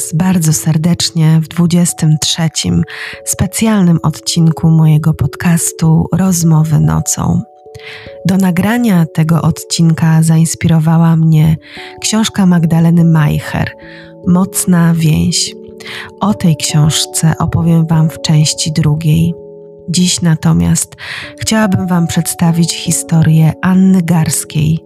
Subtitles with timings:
[0.00, 2.42] Was bardzo serdecznie w 23
[3.24, 7.40] specjalnym odcinku mojego podcastu Rozmowy nocą.
[8.26, 11.56] Do nagrania tego odcinka zainspirowała mnie
[12.00, 13.70] książka Magdaleny Majcher
[14.26, 15.54] Mocna więź.
[16.20, 19.34] O tej książce opowiem Wam w części drugiej.
[19.88, 20.96] Dziś natomiast
[21.40, 24.78] chciałabym Wam przedstawić historię Anny Garskiej,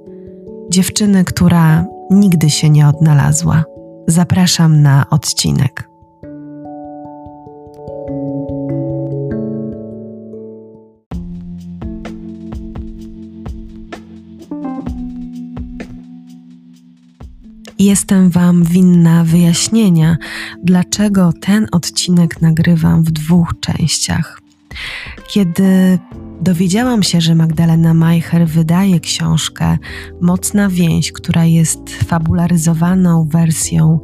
[0.71, 3.74] dziewczyny, która nigdy się nie odnalazła.
[4.07, 5.89] Zapraszam na odcinek.
[17.79, 20.17] Jestem Wam winna wyjaśnienia,
[20.63, 24.41] dlaczego ten odcinek nagrywam w dwóch częściach.
[25.29, 25.99] Kiedy
[26.45, 29.79] dowiedziałam się, że Magdalena Majcher wydaje książkę
[30.21, 34.01] Mocna więź, która jest fabularyzowaną wersją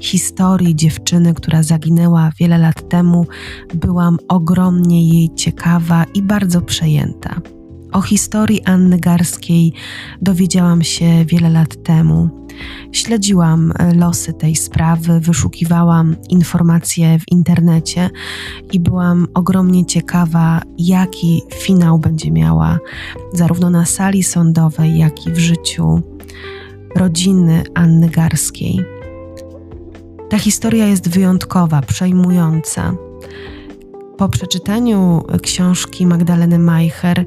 [0.00, 3.26] historii dziewczyny, która zaginęła wiele lat temu,
[3.74, 7.40] byłam ogromnie jej ciekawa i bardzo przejęta.
[7.94, 9.72] O historii Anny Garskiej
[10.22, 12.44] dowiedziałam się wiele lat temu
[12.92, 18.10] Śledziłam e, losy tej sprawy, wyszukiwałam informacje w internecie
[18.72, 22.78] i byłam ogromnie ciekawa, jaki finał będzie miała
[23.32, 26.02] zarówno na sali sądowej, jak i w życiu
[26.96, 28.84] rodziny Anny Garskiej.
[30.30, 32.94] Ta historia jest wyjątkowa, przejmująca.
[34.16, 37.26] Po przeczytaniu książki Magdaleny Majcher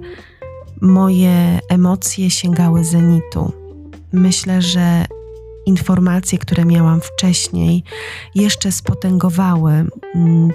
[0.81, 3.51] moje emocje sięgały zenitu.
[4.13, 5.05] Myślę, że
[5.65, 7.83] informacje, które miałam wcześniej,
[8.35, 9.71] jeszcze spotęgowały
[10.15, 10.51] mm,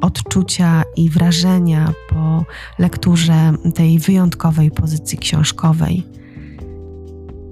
[0.00, 2.44] odczucia i wrażenia po
[2.78, 6.06] lekturze tej wyjątkowej pozycji książkowej.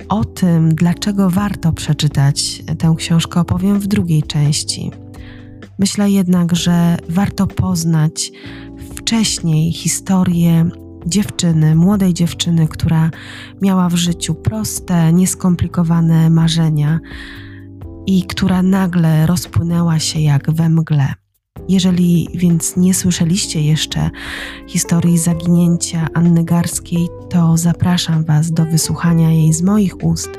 [0.09, 4.91] O tym, dlaczego warto przeczytać tę książkę, opowiem w drugiej części.
[5.79, 8.33] Myślę jednak, że warto poznać
[8.97, 10.71] wcześniej historię
[11.07, 13.11] dziewczyny, młodej dziewczyny, która
[13.63, 17.01] miała w życiu proste, nieskomplikowane marzenia
[18.07, 21.15] i która nagle rozpłynęła się jak we mgle.
[21.69, 24.11] Jeżeli więc nie słyszeliście jeszcze
[24.67, 30.31] historii zaginięcia Anny Garskiej, to zapraszam Was do wysłuchania jej z moich ust,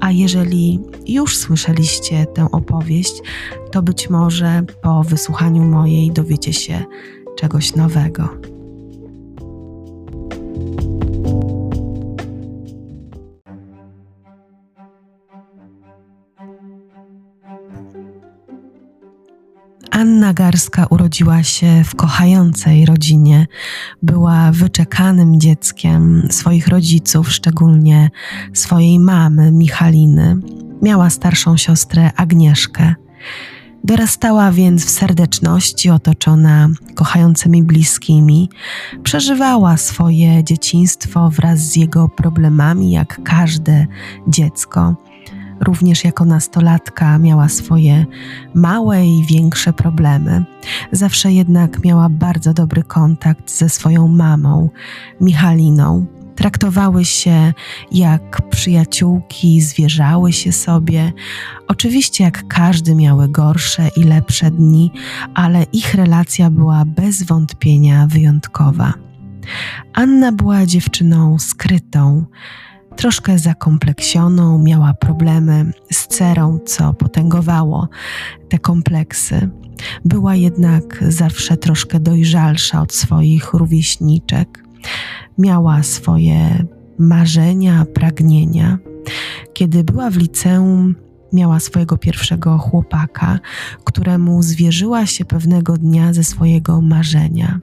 [0.00, 3.14] a jeżeli już słyszeliście tę opowieść,
[3.72, 6.84] to być może po wysłuchaniu mojej dowiecie się
[7.36, 8.28] czegoś nowego.
[20.00, 23.46] Anna Garska urodziła się w kochającej rodzinie.
[24.02, 28.10] Była wyczekanym dzieckiem swoich rodziców, szczególnie
[28.54, 30.36] swojej mamy Michaliny.
[30.82, 32.94] Miała starszą siostrę Agnieszkę.
[33.84, 38.48] Dorastała więc w serdeczności, otoczona kochającymi bliskimi.
[39.02, 43.86] Przeżywała swoje dzieciństwo wraz z jego problemami, jak każde
[44.28, 45.09] dziecko.
[45.60, 48.06] Również jako nastolatka miała swoje
[48.54, 50.44] małe i większe problemy.
[50.92, 54.70] Zawsze jednak miała bardzo dobry kontakt ze swoją mamą,
[55.20, 56.06] Michaliną.
[56.36, 57.52] Traktowały się
[57.92, 61.12] jak przyjaciółki, zwierzały się sobie.
[61.68, 64.92] Oczywiście, jak każdy, miały gorsze i lepsze dni,
[65.34, 68.94] ale ich relacja była bez wątpienia wyjątkowa.
[69.92, 72.24] Anna była dziewczyną skrytą
[72.96, 77.88] troszkę zakompleksioną, miała problemy z cerą, co potęgowało
[78.48, 79.50] te kompleksy.
[80.04, 84.64] Była jednak zawsze troszkę dojrzalsza od swoich rówieśniczek.
[85.38, 86.64] Miała swoje
[86.98, 88.78] marzenia, pragnienia.
[89.52, 90.94] Kiedy była w liceum,
[91.32, 93.38] miała swojego pierwszego chłopaka,
[93.84, 97.60] któremu zwierzyła się pewnego dnia ze swojego marzenia.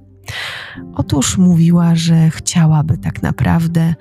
[0.96, 3.96] Otóż mówiła, że chciałaby tak naprawdę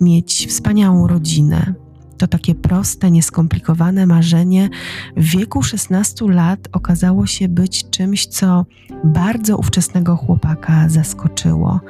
[0.00, 1.74] mieć wspaniałą rodzinę.
[2.18, 4.68] To takie proste, nieskomplikowane marzenie
[5.16, 8.66] w wieku 16 lat okazało się być czymś, co
[9.04, 11.80] bardzo ówczesnego chłopaka zaskoczyło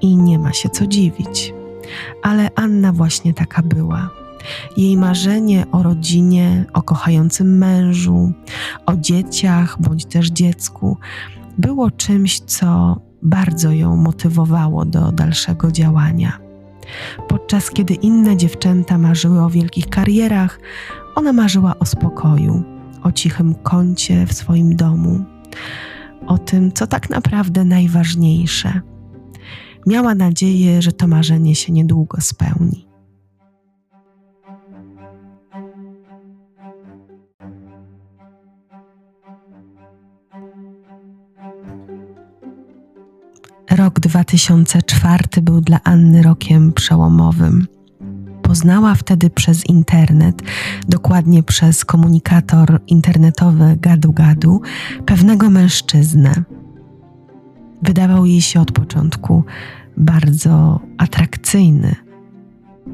[0.00, 1.54] i nie ma się co dziwić.
[2.22, 4.10] Ale Anna właśnie taka była.
[4.76, 8.32] Jej marzenie o rodzinie, o kochającym mężu,
[8.86, 10.96] o dzieciach bądź też dziecku
[11.58, 16.43] było czymś, co bardzo ją motywowało do dalszego działania.
[17.28, 20.60] Podczas kiedy inne dziewczęta marzyły o wielkich karierach,
[21.14, 22.62] ona marzyła o spokoju,
[23.02, 25.24] o cichym kącie w swoim domu,
[26.26, 28.80] o tym, co tak naprawdę najważniejsze.
[29.86, 32.93] Miała nadzieję, że to marzenie się niedługo spełni.
[43.76, 47.66] Rok 2004 był dla Anny rokiem przełomowym.
[48.42, 50.42] Poznała wtedy przez internet,
[50.88, 54.60] dokładnie przez komunikator internetowy Gadu Gadu,
[55.06, 56.34] pewnego mężczyznę.
[57.82, 59.44] Wydawał jej się od początku
[59.96, 61.94] bardzo atrakcyjny.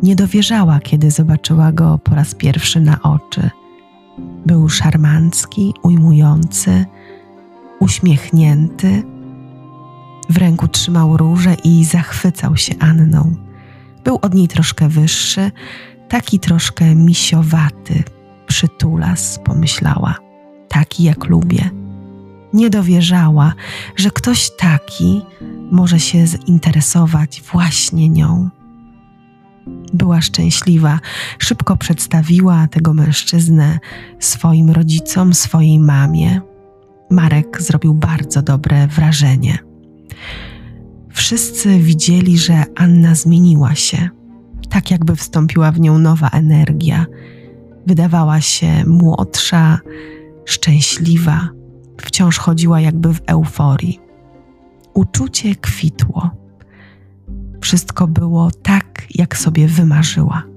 [0.03, 3.51] Nie dowierzała, kiedy zobaczyła go po raz pierwszy na oczy.
[4.47, 6.85] Był szarmancki, ujmujący,
[7.81, 9.03] uśmiechnięty.
[10.31, 13.35] W ręku trzymał róże i zachwycał się Anną.
[14.05, 15.51] Był od niej troszkę wyższy,
[16.09, 18.03] taki troszkę misiowaty,
[18.47, 20.15] przytulas, pomyślała,
[20.69, 21.71] taki jak lubię.
[22.53, 23.55] Nie dowierzała,
[23.97, 25.23] że ktoś taki
[25.71, 28.51] może się zinteresować właśnie nią.
[29.93, 30.99] Była szczęśliwa,
[31.39, 33.79] szybko przedstawiła tego mężczyznę
[34.19, 36.41] swoim rodzicom, swojej mamie.
[37.11, 39.70] Marek zrobił bardzo dobre wrażenie.
[41.13, 44.09] Wszyscy widzieli, że Anna zmieniła się,
[44.71, 47.07] tak jakby wstąpiła w nią nowa energia.
[47.87, 49.79] Wydawała się młodsza,
[50.45, 51.49] szczęśliwa,
[52.01, 54.01] wciąż chodziła jakby w euforii.
[54.95, 56.31] Uczucie kwitło.
[57.61, 60.50] Wszystko było tak, jak sobie wymarzyła.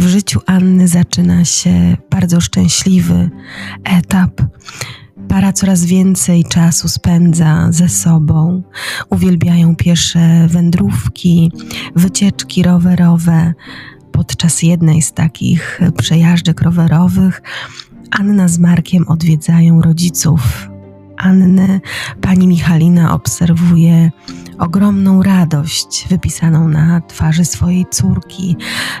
[0.00, 3.30] W życiu Anny zaczyna się bardzo szczęśliwy
[3.84, 4.40] etap.
[5.28, 8.62] Para coraz więcej czasu spędza ze sobą,
[9.10, 11.52] uwielbiają piesze wędrówki,
[11.96, 13.54] wycieczki rowerowe.
[14.12, 17.42] Podczas jednej z takich przejażdżek rowerowych
[18.10, 20.69] Anna z Markiem odwiedzają rodziców.
[21.20, 21.80] Anny
[22.20, 24.10] pani Michalina obserwuje
[24.58, 28.56] ogromną radość wypisaną na twarzy swojej córki.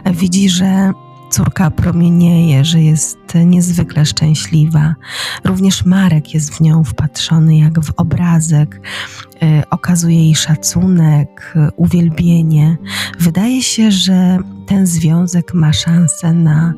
[0.06, 0.92] Widzi, że
[1.30, 4.94] córka promienieje, że jest niezwykle szczęśliwa.
[5.44, 8.80] Również Marek jest w nią wpatrzony jak w obrazek,
[9.42, 12.76] e, okazuje jej szacunek, uwielbienie.
[13.18, 16.74] Wydaje się, że ten związek ma szansę na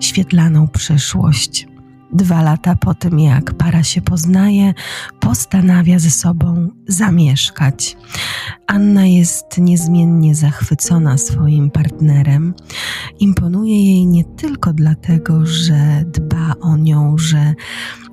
[0.00, 1.73] świetlaną przyszłość.
[2.14, 4.74] Dwa lata po tym, jak para się poznaje,
[5.20, 7.96] postanawia ze sobą zamieszkać.
[8.66, 12.54] Anna jest niezmiennie zachwycona swoim partnerem.
[13.20, 17.54] Imponuje jej nie tylko dlatego, że dba o nią, że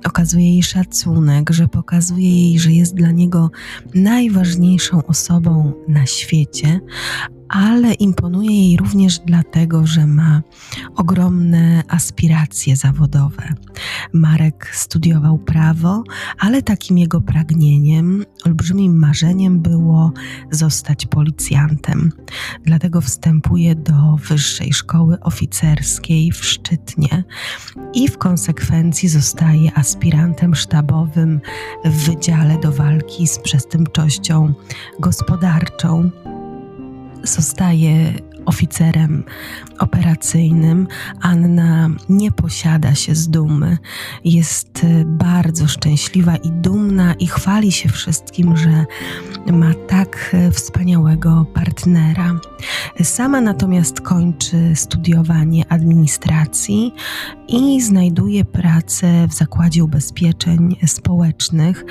[0.04, 3.50] okazuje jej szacunek, że pokazuje jej, że jest dla niego
[3.94, 6.80] najważniejszą osobą na świecie,
[7.52, 10.42] ale imponuje jej również dlatego, że ma
[10.96, 13.54] ogromne aspiracje zawodowe.
[14.12, 16.02] Marek studiował prawo,
[16.38, 20.12] ale takim jego pragnieniem, olbrzymim marzeniem było
[20.50, 22.12] zostać policjantem.
[22.64, 27.24] Dlatego wstępuje do Wyższej Szkoły Oficerskiej w Szczytnie
[27.94, 31.40] i w konsekwencji zostaje aspirantem sztabowym
[31.84, 34.54] w Wydziale do Walki z Przestępczością
[35.00, 36.10] Gospodarczą
[37.24, 39.24] zostaje oficerem
[39.78, 40.88] operacyjnym.
[41.20, 43.78] Anna nie posiada się z dumy,
[44.24, 48.84] jest bardzo szczęśliwa i dumna i chwali się wszystkim, że
[49.52, 52.34] ma tak wspaniałego partnera.
[53.02, 56.94] Sama natomiast kończy studiowanie administracji
[57.48, 61.84] i znajduje pracę w Zakładzie Ubezpieczeń Społecznych.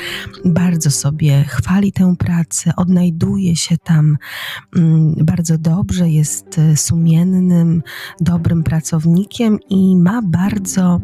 [0.45, 4.17] Bardzo sobie chwali tę pracę, odnajduje się tam
[4.75, 6.40] mm, bardzo dobrze, jest
[6.75, 7.83] sumiennym,
[8.19, 11.01] dobrym pracownikiem i ma bardzo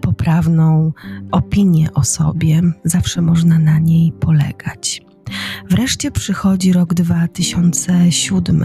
[0.00, 0.92] poprawną
[1.32, 2.60] opinię o sobie.
[2.84, 5.06] Zawsze można na niej polegać.
[5.70, 8.64] Wreszcie przychodzi rok 2007,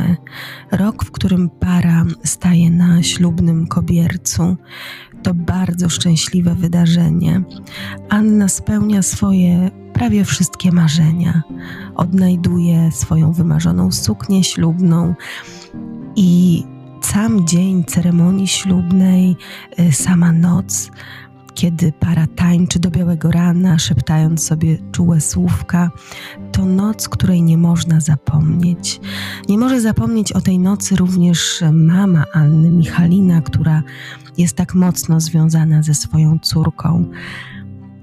[0.72, 4.58] rok, w którym para staje na ślubnym kobiercu.
[5.24, 7.42] To bardzo szczęśliwe wydarzenie.
[8.10, 11.42] Anna spełnia swoje prawie wszystkie marzenia.
[11.96, 15.16] Odnajduje swoją wymarzoną suknię ślubną
[16.16, 16.64] i
[17.02, 19.36] sam dzień ceremonii ślubnej,
[19.80, 20.92] y, sama noc
[21.54, 25.92] kiedy para tańczy do białego rana, szeptając sobie czułe słówka,
[26.52, 29.00] to noc, której nie można zapomnieć.
[29.50, 33.84] Nie może zapomnieć o tej nocy również mama Anny, Michalina, która
[34.38, 37.06] jest tak mocno związana ze swoją córką.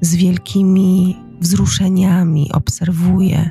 [0.00, 3.50] Z wielkimi wzruszeniami obserwuje,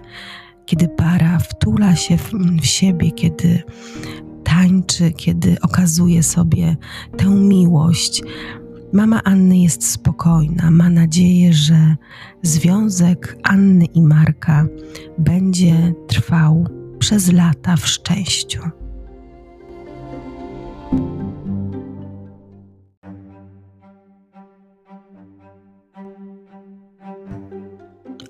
[0.65, 3.63] kiedy para wtula się w, w siebie, kiedy
[4.47, 6.77] tańczy, kiedy okazuje sobie
[7.17, 8.21] tę miłość.
[8.93, 11.95] Mama Anny jest spokojna, ma nadzieję, że
[12.41, 14.67] związek Anny i Marka
[15.17, 16.67] będzie trwał
[16.99, 18.61] przez lata w szczęściu.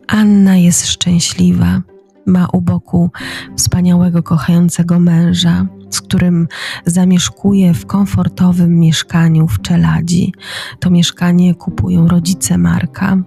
[0.07, 1.81] Anna jest szczęśliwa,
[2.25, 3.09] ma u boku
[3.55, 6.47] wspaniałego, kochającego męża, z którym
[6.85, 10.33] zamieszkuje w komfortowym mieszkaniu w Czeladzi.
[10.79, 13.17] To mieszkanie kupują rodzice Marka.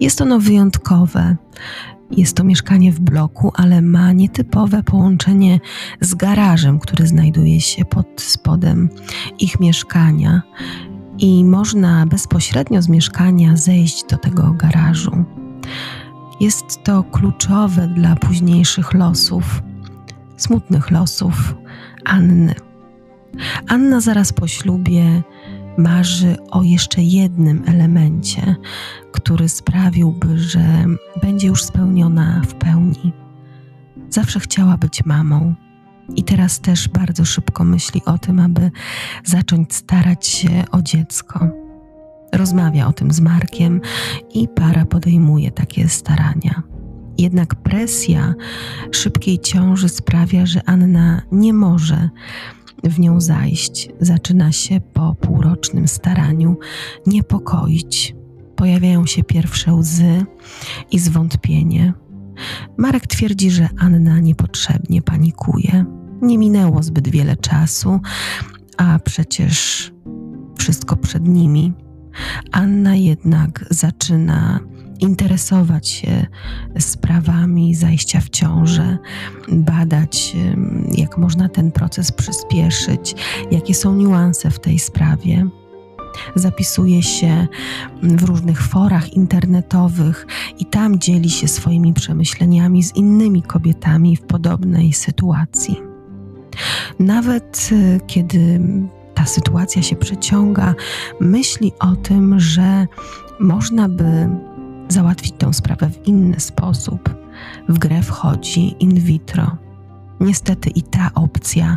[0.00, 1.36] Jest ono wyjątkowe.
[2.10, 5.60] Jest to mieszkanie w bloku, ale ma nietypowe połączenie
[6.00, 8.88] z garażem, który znajduje się pod spodem
[9.38, 10.42] ich mieszkania
[11.18, 15.24] i można bezpośrednio z mieszkania zejść do tego garażu.
[16.40, 19.62] Jest to kluczowe dla późniejszych losów,
[20.36, 21.54] smutnych losów
[22.04, 22.54] Anny.
[23.68, 25.22] Anna zaraz po ślubie
[25.78, 28.56] marzy o jeszcze jednym elemencie,
[29.12, 30.84] który sprawiłby, że
[31.22, 33.12] będzie już spełniona w pełni.
[34.10, 35.54] Zawsze chciała być mamą
[36.16, 38.70] i teraz też bardzo szybko myśli o tym, aby
[39.24, 41.48] zacząć starać się o dziecko.
[42.32, 43.80] Rozmawia o tym z Markiem
[44.34, 46.62] i para podejmuje takie starania.
[47.22, 48.34] Jednak presja
[48.92, 52.10] szybkiej ciąży sprawia, że Anna nie może
[52.84, 53.88] w nią zajść.
[54.00, 56.56] Zaczyna się po półrocznym staraniu
[57.06, 58.14] niepokoić.
[58.56, 60.24] Pojawiają się pierwsze łzy
[60.90, 61.92] i zwątpienie.
[62.76, 65.84] Marek twierdzi, że Anna niepotrzebnie panikuje.
[66.22, 68.00] Nie minęło zbyt wiele czasu,
[68.76, 69.92] a przecież
[70.58, 71.72] wszystko przed nimi.
[72.52, 74.60] Anna jednak zaczyna
[75.02, 76.26] interesować się
[76.78, 78.98] sprawami zajścia w ciążę,
[79.48, 80.36] badać,
[80.94, 83.14] jak można ten proces przyspieszyć,
[83.50, 85.46] jakie są niuanse w tej sprawie.
[86.34, 87.46] Zapisuje się
[88.02, 90.26] w różnych forach internetowych
[90.58, 95.76] i tam dzieli się swoimi przemyśleniami z innymi kobietami w podobnej sytuacji.
[96.98, 98.60] Nawet y, kiedy
[99.14, 100.74] ta sytuacja się przeciąga,
[101.20, 102.86] myśli o tym, że
[103.40, 104.28] można by
[104.88, 107.14] załatwić tę sprawę w inny sposób.
[107.68, 109.56] W grę wchodzi in vitro.
[110.20, 111.76] Niestety i ta opcja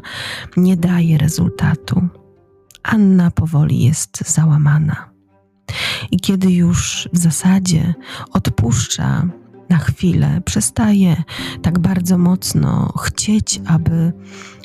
[0.58, 2.08] nie daje rezultatu.
[2.84, 5.10] Anna powoli jest załamana.
[6.12, 7.94] I kiedy już w zasadzie
[8.32, 9.28] odpuszcza
[9.70, 11.24] na chwilę, przestaje
[11.62, 14.14] tak bardzo mocno chcieć, aby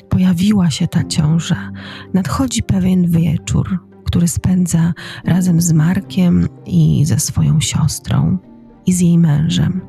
[0.09, 1.71] pojawiła się ta ciąża,
[2.13, 3.79] nadchodzi pewien wieczór,
[4.11, 4.93] który spędza
[5.25, 8.37] razem z Markiem i ze swoją siostrą
[8.85, 9.81] i z jej mężem.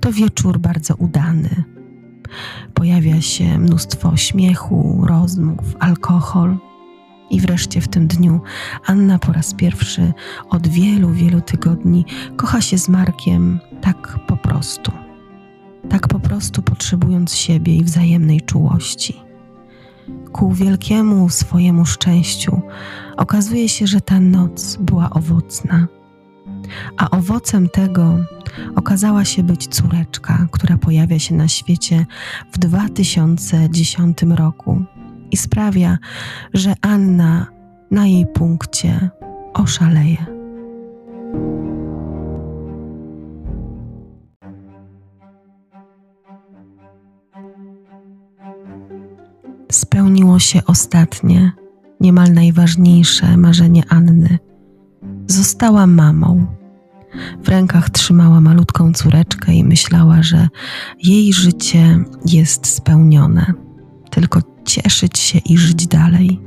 [0.00, 1.64] To wieczór bardzo udany.
[2.74, 6.56] Pojawia się mnóstwo śmiechu, rozmów, alkohol.
[7.30, 8.40] I wreszcie w tym dniu
[8.86, 10.12] Anna po raz pierwszy
[10.50, 12.04] od wielu, wielu tygodni
[12.36, 14.92] kocha się z Markiem tak po prostu.
[15.88, 19.16] Tak po prostu potrzebując siebie i wzajemnej czułości.
[20.32, 22.62] Ku wielkiemu swojemu szczęściu
[23.16, 25.86] okazuje się, że ta noc była owocna.
[26.96, 28.18] A owocem tego
[28.76, 32.06] okazała się być córeczka, która pojawia się na świecie
[32.52, 34.82] w 2010 roku
[35.30, 35.98] i sprawia,
[36.54, 37.46] że Anna
[37.90, 39.10] na jej punkcie
[39.54, 40.26] oszaleje.
[49.72, 51.52] Spełniło się ostatnie,
[52.00, 54.38] niemal najważniejsze marzenie Anny.
[55.26, 56.46] Została mamą.
[57.44, 60.48] W rękach trzymała malutką córeczkę i myślała, że
[61.02, 63.52] jej życie jest spełnione.
[64.10, 66.40] Tylko cieszyć się i żyć dalej.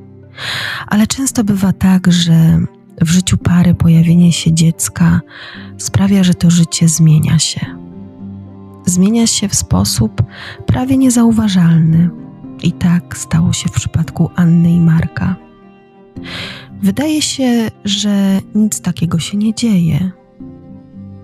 [0.88, 2.60] Ale często bywa tak, że
[3.02, 5.22] w życiu pary pojawienie się dziecka
[5.78, 7.62] sprawia, że to życie zmienia się.
[8.86, 10.24] Zmienia się w sposób
[10.66, 12.10] prawie niezauważalny.
[12.64, 15.36] I tak stało się w przypadku Anny i Marka.
[16.82, 20.12] Wydaje się, że nic takiego się nie dzieje.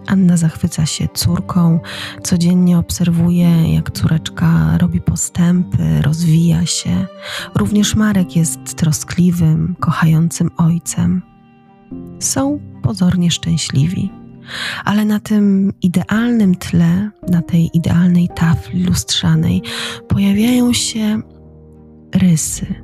[0.08, 1.80] Anna zachwyca się córką,
[2.24, 7.06] codziennie obserwuje, jak córeczka robi postępy, rozwija się.
[7.56, 11.22] Również Marek jest troskliwym, kochającym ojcem.
[12.20, 14.12] Są pozornie szczęśliwi,
[14.86, 19.62] ale na tym idealnym tle, na tej idealnej tafli lustrzanej
[20.08, 21.22] pojawiają się
[22.16, 22.76] rysy,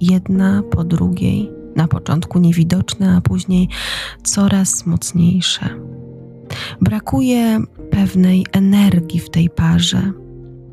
[0.00, 3.68] jedna po drugiej, na początku niewidoczne, a później
[4.22, 5.90] coraz mocniejsze
[6.80, 7.60] Brakuje
[7.90, 10.12] pewnej energii w tej parze.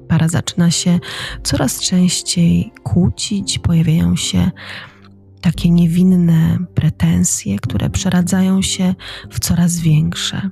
[0.07, 0.99] Para zaczyna się
[1.43, 4.51] coraz częściej kłócić, pojawiają się
[5.41, 8.95] takie niewinne pretensje, które przeradzają się
[9.31, 10.49] w coraz większe.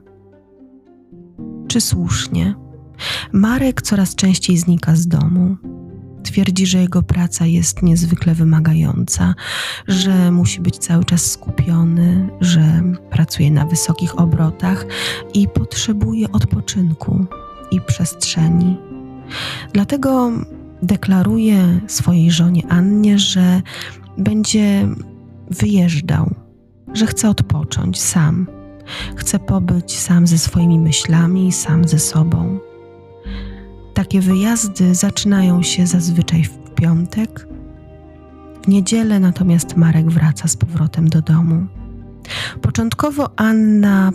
[1.68, 2.56] Czy słusznie?
[3.32, 5.58] Marek coraz częściej znika z domu.
[6.24, 9.36] Twierdzi, że jego praca jest niezwykle wymagająca,
[9.88, 14.86] że musi być cały czas skupiony, że pracuje na wysokich obrotach
[15.34, 17.26] i potrzebuje odpoczynku.
[17.72, 18.78] i przestrzeni.
[19.74, 20.32] Dlatego
[20.86, 23.62] deklaruje swojej żonie Annie, że
[24.18, 24.88] będzie
[25.52, 26.36] wyjeżdżał,
[26.94, 28.48] że chce odpocząć sam,
[29.16, 32.60] chce pobyć sam ze swoimi myślami, sam ze sobą.
[33.94, 37.48] Takie wyjazdy zaczynają się zazwyczaj w piątek.
[38.64, 41.68] W niedzielę natomiast Marek wraca z powrotem do domu.
[42.62, 44.12] Początkowo Anna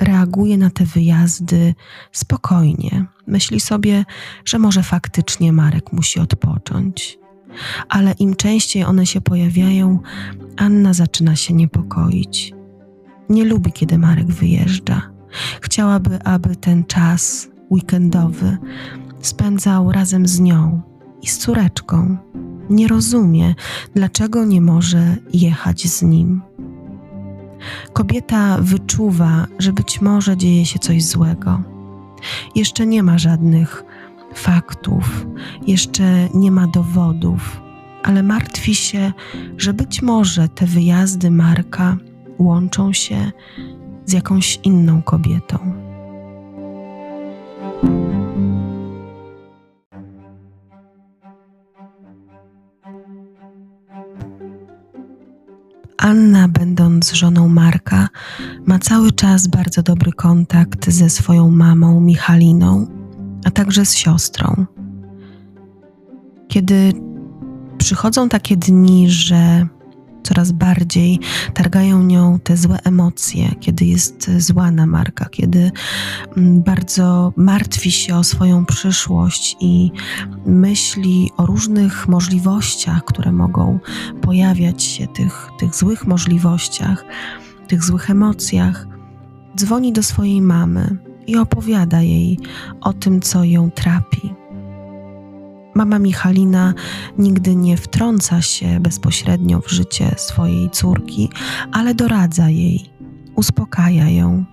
[0.00, 1.74] reaguje na te wyjazdy
[2.12, 3.06] spokojnie.
[3.26, 4.04] Myśli sobie,
[4.44, 7.18] że może faktycznie Marek musi odpocząć.
[7.88, 9.98] Ale im częściej one się pojawiają,
[10.56, 12.52] Anna zaczyna się niepokoić.
[13.28, 15.02] Nie lubi, kiedy Marek wyjeżdża.
[15.60, 18.58] Chciałaby, aby ten czas weekendowy
[19.20, 20.82] spędzał razem z nią
[21.22, 22.16] i z córeczką.
[22.70, 23.54] Nie rozumie,
[23.94, 26.42] dlaczego nie może jechać z nim.
[27.92, 31.75] Kobieta wyczuwa, że być może dzieje się coś złego.
[32.54, 33.84] Jeszcze nie ma żadnych
[34.34, 35.26] faktów,
[35.66, 37.60] jeszcze nie ma dowodów,
[38.02, 39.12] ale martwi się,
[39.56, 41.96] że być może te wyjazdy Marka
[42.38, 43.32] łączą się
[44.04, 45.58] z jakąś inną kobietą.
[55.98, 58.08] Anna, będąc żoną Marka,
[58.66, 62.86] ma cały czas bardzo dobry kontakt ze swoją mamą Michaliną,
[63.44, 64.66] a także z siostrą.
[66.48, 66.92] Kiedy
[67.78, 69.66] przychodzą takie dni, że
[70.26, 71.18] coraz bardziej
[71.54, 75.70] targają nią te złe emocje, kiedy jest zła na Marka, kiedy
[76.36, 79.90] mm, bardzo martwi się o swoją przyszłość i
[80.46, 83.78] myśli o różnych możliwościach, które mogą
[84.22, 87.04] pojawiać się, tych, tych złych możliwościach,
[87.68, 88.86] tych złych emocjach,
[89.56, 92.38] dzwoni do swojej mamy i opowiada jej
[92.80, 94.35] o tym, co ją trapi
[95.76, 96.74] Mama Michalina
[97.18, 101.30] nigdy nie wtrąca się bezpośrednio w życie swojej córki,
[101.72, 102.90] ale doradza jej,
[103.34, 104.44] uspokaja ją,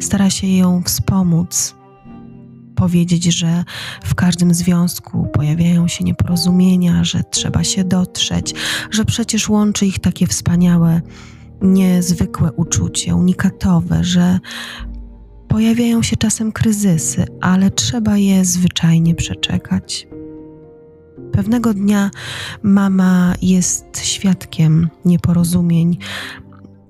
[0.00, 1.74] stara się ją wspomóc,
[2.74, 3.64] powiedzieć, że
[4.04, 8.54] w każdym związku pojawiają się nieporozumienia, że trzeba się dotrzeć,
[8.90, 11.00] że przecież łączy ich takie wspaniałe,
[11.62, 14.38] niezwykłe uczucie, unikatowe, że
[15.48, 20.06] pojawiają się czasem kryzysy, ale trzeba je zwyczajnie przeczekać.
[21.36, 22.10] Pewnego dnia
[22.62, 25.98] mama jest świadkiem nieporozumień,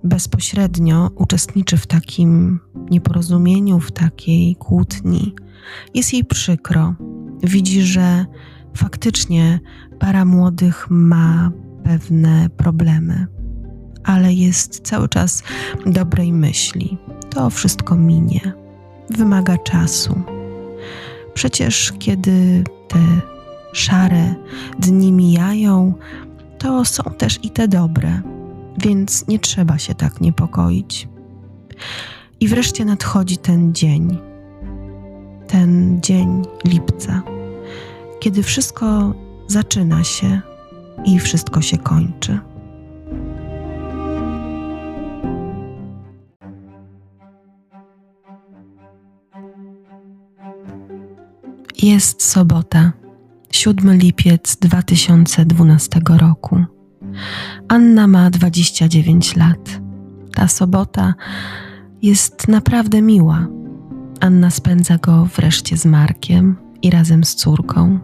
[0.05, 5.35] bezpośrednio uczestniczy w takim nieporozumieniu, w takiej kłótni.
[5.95, 6.95] Jest jej przykro.
[7.43, 8.27] Widzi, że
[8.75, 9.61] faktycznie
[9.99, 11.51] para młodych ma
[11.85, 13.27] pewne problemy,
[14.05, 15.43] ale jest cały czas
[15.87, 16.99] dobrej myśli.
[17.31, 18.53] To wszystko minie,
[19.11, 20.21] wymaga czasu.
[21.35, 22.99] Przecież kiedy te
[23.77, 24.35] szare
[24.79, 25.95] dni mijają,
[26.59, 28.21] to są też i te dobre,
[28.79, 31.09] więc nie trzeba się tak niepokoić.
[32.41, 34.19] I wreszcie nadchodzi ten dzień,
[35.47, 37.23] ten dzień lipca,
[38.21, 39.15] kiedy wszystko
[39.47, 40.41] zaczyna się
[41.05, 42.39] i wszystko się kończy.
[51.83, 53.06] Jest sobota.
[53.57, 56.65] 7 lipiec 2012 roku.
[57.69, 59.81] Anna ma 29 lat.
[60.35, 61.15] Ta sobota
[62.03, 63.47] jest naprawdę miła.
[64.21, 67.99] Anna spędza go wreszcie z Markiem i razem z córką.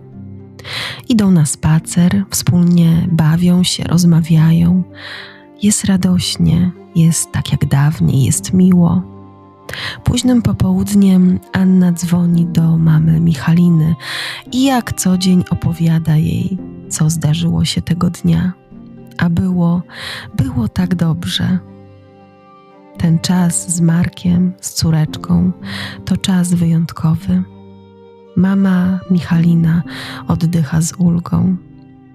[1.08, 4.82] Idą na spacer, wspólnie bawią się, rozmawiają.
[5.62, 9.11] Jest radośnie, jest tak jak dawniej, jest miło.
[10.04, 13.94] Późnym popołudniem Anna dzwoni do mamy Michaliny
[14.52, 16.58] i jak co dzień opowiada jej,
[16.88, 18.52] co zdarzyło się tego dnia.
[19.18, 19.82] A było,
[20.36, 21.58] było tak dobrze.
[22.98, 25.52] Ten czas z Markiem, z córeczką,
[26.04, 27.42] to czas wyjątkowy.
[28.36, 29.82] Mama Michalina
[30.28, 31.56] oddycha z ulgą.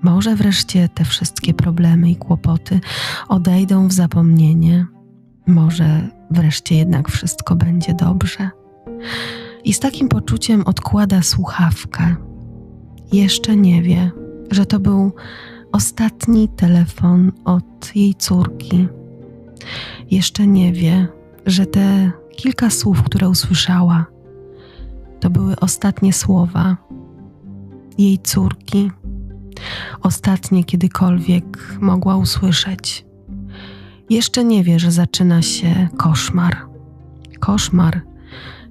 [0.01, 2.79] Może wreszcie te wszystkie problemy i kłopoty
[3.27, 4.85] odejdą w zapomnienie.
[5.47, 8.49] Może wreszcie jednak wszystko będzie dobrze.
[9.63, 12.15] I z takim poczuciem odkłada słuchawkę.
[13.13, 14.11] Jeszcze nie wie,
[14.51, 15.11] że to był
[15.71, 18.87] ostatni telefon od jej córki.
[20.11, 21.07] Jeszcze nie wie,
[21.45, 24.05] że te kilka słów, które usłyszała,
[25.19, 26.77] to były ostatnie słowa
[27.97, 28.91] jej córki,
[30.01, 33.06] ostatnie kiedykolwiek mogła usłyszeć.
[34.09, 36.57] Jeszcze nie wie, że zaczyna się koszmar.
[37.39, 38.01] Koszmar,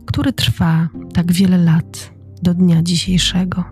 [0.06, 2.10] który trwa tak wiele lat
[2.42, 3.64] do dnia dzisiejszego.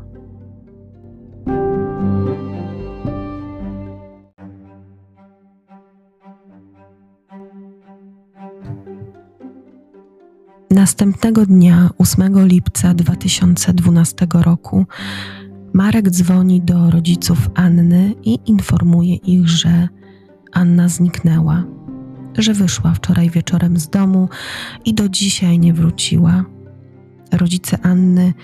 [10.71, 14.87] Następnego dnia, 8 lipca 2012 roku,
[15.73, 19.89] Marek dzwoni do rodziców Anny i informuje ich, że
[20.55, 21.65] Anna zniknęła,
[22.39, 24.29] że wyszła wczoraj wieczorem z domu
[24.85, 26.45] i do dzisiaj nie wróciła.
[27.33, 28.35] Rodzice Anny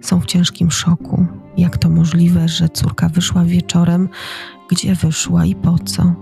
[0.00, 1.26] są w ciężkim szoku.
[1.56, 4.08] Jak to możliwe, że córka wyszła wieczorem,
[4.70, 6.14] gdzie wyszła i po co?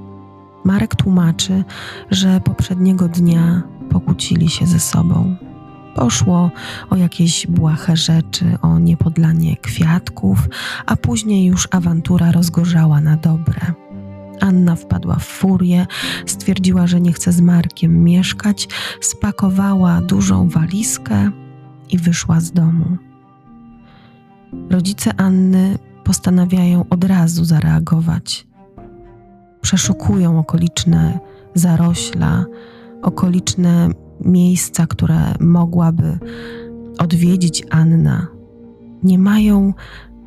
[0.64, 1.64] Marek tłumaczy,
[2.10, 5.36] że poprzedniego dnia pokłócili się ze sobą.
[5.94, 6.50] Poszło
[6.90, 10.48] o jakieś błahe rzeczy, o niepodlanie kwiatków,
[10.86, 13.87] a później już awantura rozgorzała na dobre.
[14.48, 15.86] Anna wpadła w furię,
[16.26, 18.68] stwierdziła, że nie chce z Markiem mieszkać,
[19.00, 21.30] spakowała dużą walizkę
[21.90, 22.96] i wyszła z domu.
[24.70, 28.46] Rodzice Anny postanawiają od razu zareagować.
[29.60, 31.18] Przeszukują okoliczne
[31.54, 32.44] zarośla,
[33.02, 33.88] okoliczne
[34.20, 36.18] miejsca, które mogłaby
[36.98, 38.26] odwiedzić Anna.
[39.02, 39.74] Nie mają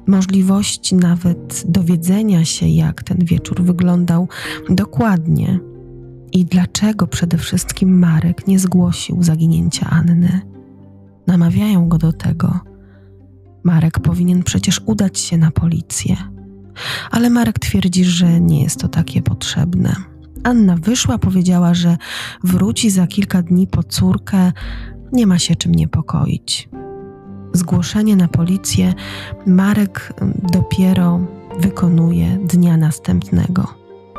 [0.07, 4.27] możliwości nawet dowiedzenia się, jak ten wieczór wyglądał
[4.69, 5.59] dokładnie
[6.31, 10.41] i dlaczego przede wszystkim Marek nie zgłosił zaginięcia Anny.
[11.27, 12.59] Namawiają go do tego.
[13.63, 16.15] Marek powinien przecież udać się na policję.
[17.11, 19.95] Ale Marek twierdzi, że nie jest to takie potrzebne.
[20.43, 21.97] Anna wyszła, powiedziała, że
[22.43, 24.51] wróci za kilka dni po córkę,
[25.13, 26.69] nie ma się czym niepokoić.
[27.53, 28.93] Zgłoszenie na policję
[29.45, 30.13] Marek
[30.53, 31.19] dopiero
[31.59, 33.67] wykonuje dnia następnego,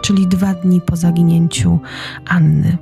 [0.03, 1.79] czyli dwa dni po zaginięciu
[2.29, 2.79] Anny.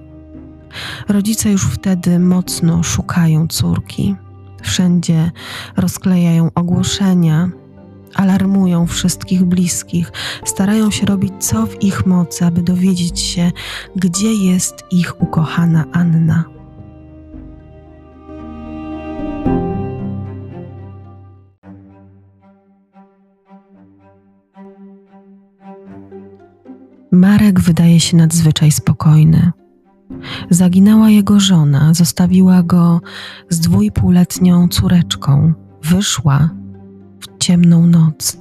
[1.09, 4.17] Rodzice już wtedy mocno szukają córki.
[4.63, 5.31] Wszędzie
[5.77, 7.51] rozklejają ogłoszenia,
[8.15, 10.13] alarmują wszystkich bliskich,
[10.45, 13.53] starają się robić co w ich mocy, aby dowiedzieć się,
[13.97, 16.60] gdzie jest ich ukochana Anna.
[27.13, 29.53] Marek wydaje się nadzwyczaj spokojny.
[30.51, 33.01] Zaginęła jego żona, zostawiła go
[33.49, 35.53] z dwójpółletnią córeczką.
[35.83, 36.51] Wyszła
[37.21, 38.39] w ciemną noc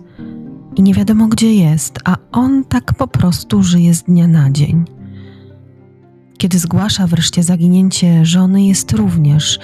[0.76, 4.86] i nie wiadomo gdzie jest, a on tak po prostu żyje z dnia na dzień.
[6.38, 9.60] Kiedy zgłasza wreszcie zaginięcie żony, jest również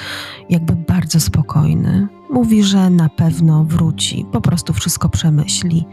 [0.50, 2.08] jakby bardzo spokojny.
[2.30, 5.86] Mówi, że na pewno wróci, po prostu wszystko przemyśli.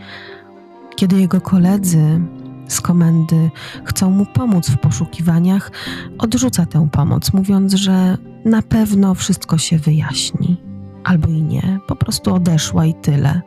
[0.96, 2.20] Kiedy jego koledzy
[2.68, 3.50] z komendy
[3.84, 5.70] chcą mu pomóc w poszukiwaniach,
[6.18, 10.62] odrzuca tę pomoc, mówiąc, że na pewno wszystko się wyjaśni.
[11.04, 13.42] Albo i nie, po prostu odeszła i tyle.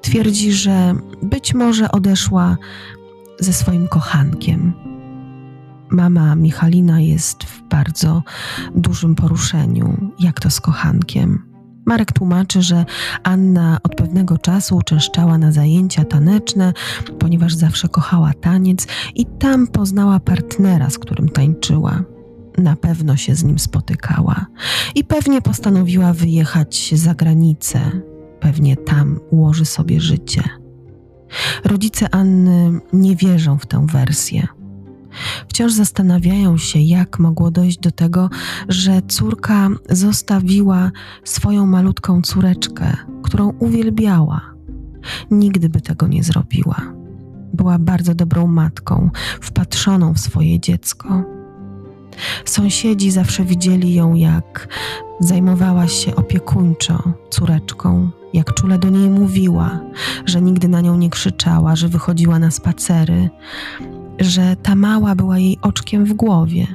[0.00, 2.56] Twierdzi, że być może odeszła
[3.40, 4.72] ze swoim kochankiem.
[5.90, 8.22] Mama Michalina jest w bardzo
[8.74, 11.53] dużym poruszeniu, jak to z kochankiem.
[11.86, 12.84] Marek tłumaczy, że
[13.22, 16.72] Anna od pewnego czasu uczęszczała na zajęcia taneczne,
[17.18, 22.02] ponieważ zawsze kochała taniec i tam poznała partnera, z którym tańczyła.
[22.58, 24.46] Na pewno się z nim spotykała
[24.94, 27.80] i pewnie postanowiła wyjechać za granicę.
[28.40, 30.42] Pewnie tam ułoży sobie życie.
[31.64, 34.46] Rodzice Anny nie wierzą w tę wersję.
[35.48, 38.30] Wciąż zastanawiają się, jak mogło dojść do tego,
[38.68, 40.90] że córka zostawiła
[41.24, 44.40] swoją malutką córeczkę, którą uwielbiała.
[45.30, 46.80] Nigdy by tego nie zrobiła.
[47.54, 51.22] Była bardzo dobrą matką, wpatrzoną w swoje dziecko.
[52.44, 54.68] Sąsiedzi zawsze widzieli ją, jak
[55.20, 59.80] zajmowała się opiekuńczo córeczką, jak czule do niej mówiła,
[60.26, 63.30] że nigdy na nią nie krzyczała, że wychodziła na spacery,
[64.20, 66.66] że ta mała była jej oczkiem w głowie.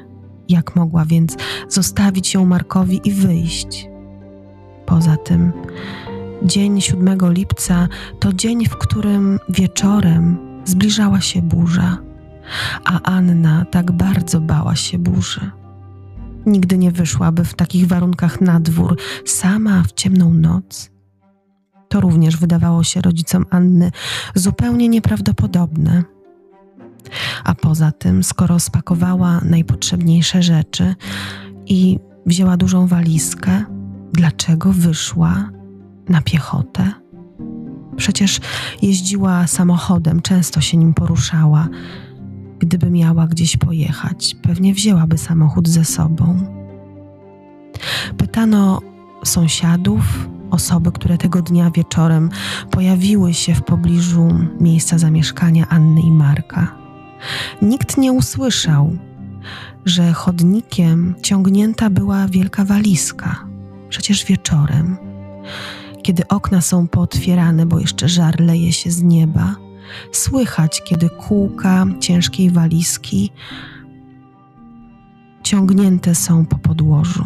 [0.49, 1.38] Jak mogła więc
[1.69, 3.89] zostawić ją Markowi i wyjść?
[4.86, 5.52] Poza tym,
[6.43, 7.88] dzień 7 lipca
[8.19, 11.97] to dzień, w którym wieczorem zbliżała się burza,
[12.86, 15.52] a Anna tak bardzo bała się burzy.
[16.45, 20.91] Nigdy nie wyszłaby w takich warunkach na dwór, sama w ciemną noc.
[21.89, 23.91] To również wydawało się rodzicom Anny
[24.36, 26.04] zupełnie nieprawdopodobne.
[27.43, 30.95] A poza tym, skoro spakowała najpotrzebniejsze rzeczy
[31.65, 33.63] i wzięła dużą walizkę,
[34.13, 35.49] dlaczego wyszła
[36.09, 36.91] na piechotę?
[37.97, 38.39] Przecież
[38.81, 41.67] jeździła samochodem, często się nim poruszała.
[42.59, 46.39] Gdyby miała gdzieś pojechać, pewnie wzięłaby samochód ze sobą.
[48.17, 48.81] Pytano
[49.23, 52.29] sąsiadów, osoby, które tego dnia wieczorem
[52.71, 54.27] pojawiły się w pobliżu
[54.59, 56.78] miejsca zamieszkania Anny i Marka.
[57.62, 58.97] Nikt nie usłyszał,
[59.86, 63.45] że chodnikiem ciągnięta była wielka walizka.
[63.89, 64.97] Przecież wieczorem,
[66.03, 69.55] kiedy okna są pootwierane, bo jeszcze żar leje się z nieba,
[70.12, 73.32] słychać, kiedy kółka ciężkiej walizki
[75.43, 77.25] ciągnięte są po podłożu.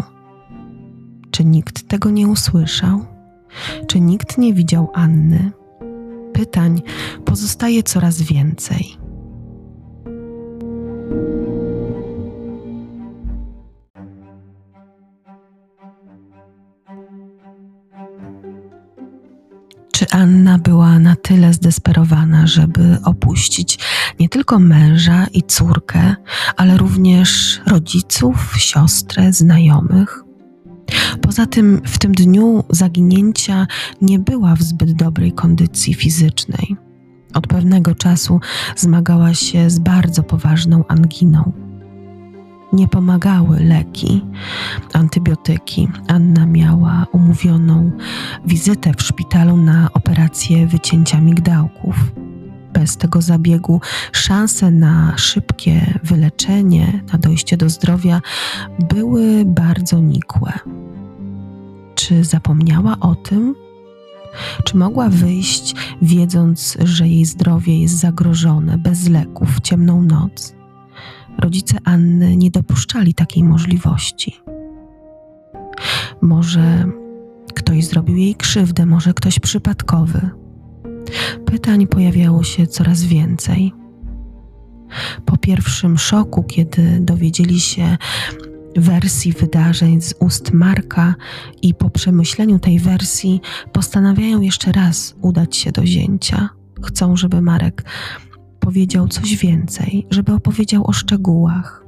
[1.32, 3.06] Czy nikt tego nie usłyszał?
[3.88, 5.52] Czy nikt nie widział Anny?
[6.34, 6.82] Pytań
[7.26, 9.03] pozostaje coraz więcej.
[19.92, 23.80] Czy Anna była na tyle zdesperowana, żeby opuścić
[24.20, 26.16] nie tylko męża i córkę,
[26.58, 30.24] ale również rodziców, siostrę, znajomych?
[31.22, 33.68] Poza tym w tym dniu zaginięcia
[34.02, 36.76] nie była w zbyt dobrej kondycji fizycznej.
[37.34, 38.40] Od pewnego czasu
[38.76, 41.52] zmagała się z bardzo poważną anginą.
[42.74, 44.26] Nie pomagały leki,
[44.94, 45.88] antybiotyki.
[46.08, 47.92] Anna miała umówioną
[48.46, 52.12] wizytę w szpitalu na operację wycięcia migdałków.
[52.74, 58.22] Bez tego zabiegu szanse na szybkie wyleczenie, na dojście do zdrowia
[58.80, 60.54] były bardzo nikłe.
[61.96, 63.63] Czy zapomniała o tym?
[64.64, 70.56] Czy mogła wyjść, wiedząc, że jej zdrowie jest zagrożone, bez leków, w ciemną noc?
[71.40, 74.36] Rodzice Anny nie dopuszczali takiej możliwości.
[76.22, 76.86] Może
[77.54, 80.30] ktoś zrobił jej krzywdę, może ktoś przypadkowy.
[81.46, 83.74] Pytań pojawiało się coraz więcej.
[85.26, 87.98] Po pierwszym szoku, kiedy dowiedzieli się,
[88.76, 91.16] wersji wydarzeń z ust Marka
[91.62, 96.50] i po przemyśleniu tej wersji postanawiają jeszcze raz udać się do zięcia.
[96.84, 97.84] Chcą, żeby Marek
[98.60, 101.84] powiedział coś więcej, żeby opowiedział o szczegółach.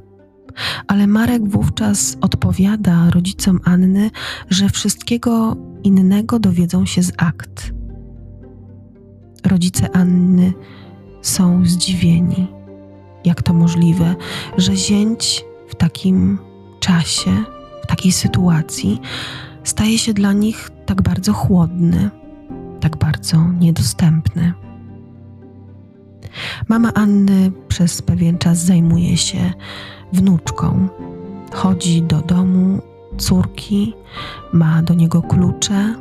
[0.87, 4.11] Ale Marek wówczas odpowiada rodzicom Anny,
[4.49, 7.73] że wszystkiego innego dowiedzą się z akt.
[9.45, 10.53] Rodzice Anny
[11.21, 12.47] są zdziwieni.
[13.25, 14.15] Jak to możliwe,
[14.57, 16.37] że zięć w takim
[16.85, 17.43] czasie,
[17.83, 19.01] w takiej sytuacji,
[19.63, 22.09] staje się dla nich tak bardzo chłodny,
[22.79, 24.53] tak bardzo niedostępny.
[26.67, 29.53] Mama Anny przez pewien czas zajmuje się
[30.13, 30.87] wnuczką.
[31.53, 32.81] Chodzi do domu
[33.17, 33.93] córki,
[34.53, 35.95] ma do niego klucze,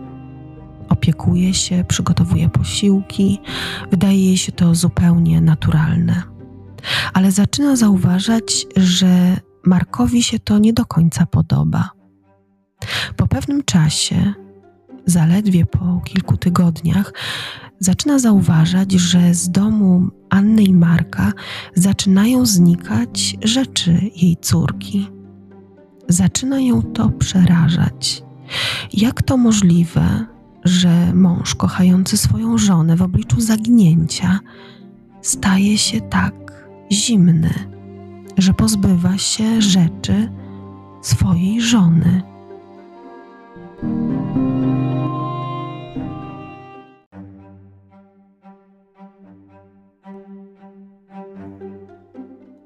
[0.88, 3.40] opiekuje się, przygotowuje posiłki.
[3.90, 6.22] Wydaje jej się to zupełnie naturalne.
[7.14, 11.90] Ale zaczyna zauważać, że Markowi się to nie do końca podoba.
[13.16, 14.34] Po pewnym czasie,
[15.06, 17.12] zaledwie po kilku tygodniach,
[17.78, 21.32] zaczyna zauważać, że z domu Anny i Marka
[21.74, 25.10] zaczynają znikać rzeczy jej córki.
[26.08, 28.22] Zaczyna ją to przerażać.
[28.92, 30.26] Jak to możliwe,
[30.64, 34.40] że mąż kochający swoją żonę w obliczu zaginięcia
[35.22, 36.34] staje się tak
[36.92, 37.73] zimny?
[38.38, 40.30] Że pozbywa się rzeczy
[41.02, 42.22] swojej żony.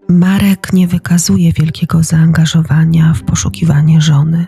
[0.09, 4.47] Marek nie wykazuje wielkiego zaangażowania w poszukiwanie żony.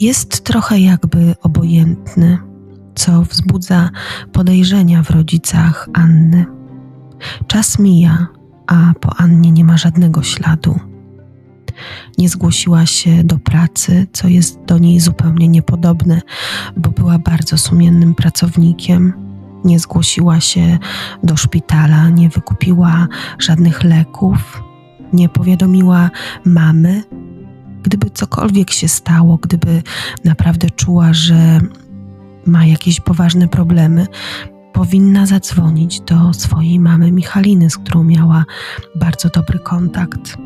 [0.00, 2.38] Jest trochę jakby obojętny,
[2.94, 3.90] co wzbudza
[4.32, 6.46] podejrzenia w rodzicach Anny.
[7.46, 8.26] Czas mija,
[8.72, 10.80] a po Annie nie ma żadnego śladu.
[12.18, 16.20] Nie zgłosiła się do pracy, co jest do niej zupełnie niepodobne,
[16.76, 19.12] bo była bardzo sumiennym pracownikiem.
[19.64, 20.78] Nie zgłosiła się
[21.22, 23.08] do szpitala, nie wykupiła
[23.38, 24.62] żadnych leków,
[25.12, 26.10] nie powiadomiła
[26.44, 27.02] mamy.
[27.82, 29.82] Gdyby cokolwiek się stało, gdyby
[30.24, 31.60] naprawdę czuła, że
[32.46, 34.06] ma jakieś poważne problemy,
[34.72, 38.44] powinna zadzwonić do swojej mamy Michaliny, z którą miała
[38.96, 40.36] bardzo dobry kontakt.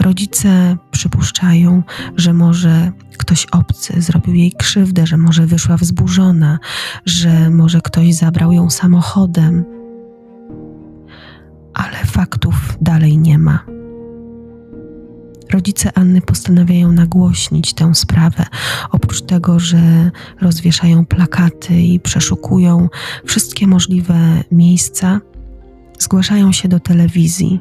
[0.00, 1.82] Rodzice przypuszczają,
[2.16, 6.58] że może ktoś obcy zrobił jej krzywdę, że może wyszła wzburzona,
[7.06, 9.64] że może ktoś zabrał ją samochodem.
[11.74, 13.79] Ale faktów dalej nie ma.
[15.50, 18.46] Rodzice Anny postanawiają nagłośnić tę sprawę.
[18.90, 20.10] Oprócz tego, że
[20.40, 22.88] rozwieszają plakaty i przeszukują
[23.24, 25.20] wszystkie możliwe miejsca,
[25.98, 27.60] zgłaszają się do telewizji.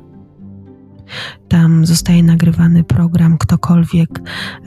[1.48, 4.10] Tam zostaje nagrywany program Ktokolwiek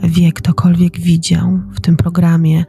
[0.03, 1.59] wie, ktokolwiek widział.
[1.71, 2.65] W tym programie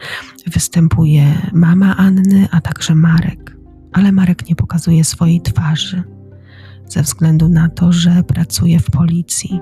[0.47, 3.57] występuje mama Anny, a także Marek.
[3.93, 6.03] Ale Marek nie pokazuje swojej twarzy
[6.88, 9.61] ze względu na to, że pracuje w policji.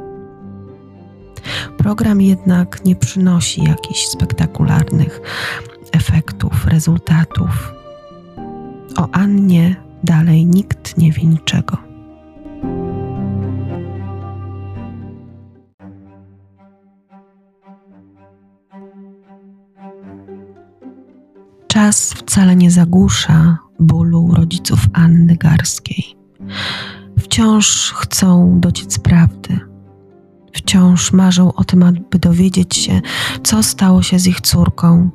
[1.79, 5.21] Program jednak nie przynosi jakichś spektakularnych
[5.93, 7.73] efektów, rezultatów.
[8.97, 11.93] O Annie dalej nikt nie wie niczego.
[21.67, 26.05] Czas wcale nie zagłusza bólu rodziców Anny Garskiej.
[27.19, 29.72] Wciąż chcą dociec prawdy.
[30.53, 33.01] Wciąż marzą o tym, aby dowiedzieć się,
[33.43, 35.11] co stało się z ich córką.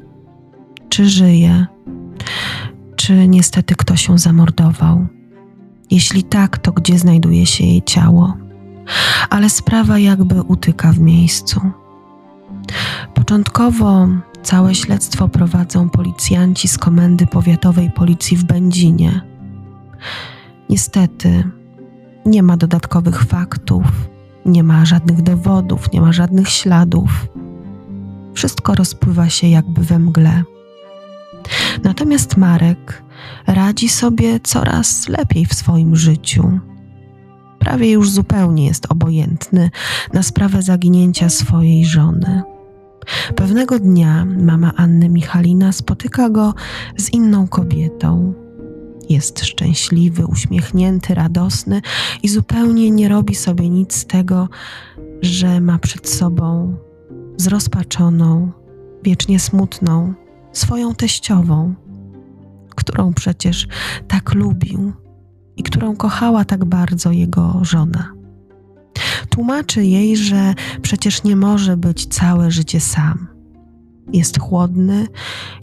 [0.89, 1.65] Czy żyje,
[2.95, 5.07] czy niestety ktoś ją zamordował.
[5.91, 8.37] Jeśli tak, to gdzie znajduje się jej ciało?
[9.29, 11.61] Ale sprawa jakby utyka w miejscu.
[13.13, 14.07] Początkowo
[14.43, 19.21] całe śledztwo prowadzą policjanci z Komendy Powiatowej Policji w Będzinie.
[20.69, 21.43] Niestety,
[22.25, 23.83] nie ma dodatkowych faktów,
[24.47, 27.27] nie ma żadnych dowodów, nie ma żadnych śladów.
[28.33, 30.43] Wszystko rozpływa się jakby we mgle.
[31.83, 33.03] Natomiast Marek
[33.47, 36.59] radzi sobie coraz lepiej w swoim życiu.
[37.59, 39.69] Prawie już zupełnie jest obojętny
[40.13, 42.41] na sprawę zaginięcia swojej żony.
[43.35, 46.53] Pewnego dnia mama Anny Michalina spotyka go
[46.97, 48.33] z inną kobietą.
[49.09, 51.81] Jest szczęśliwy, uśmiechnięty, radosny
[52.23, 54.49] i zupełnie nie robi sobie nic z tego,
[55.21, 56.77] że ma przed sobą
[57.37, 58.51] zrozpaczoną,
[59.03, 60.13] wiecznie smutną,
[60.53, 61.73] swoją teściową,
[62.75, 63.67] którą przecież
[64.07, 64.93] tak lubił
[65.57, 68.13] i którą kochała tak bardzo jego żona.
[69.29, 73.36] Tłumaczy jej, że przecież nie może być całe życie sam.
[74.13, 75.07] Jest chłodny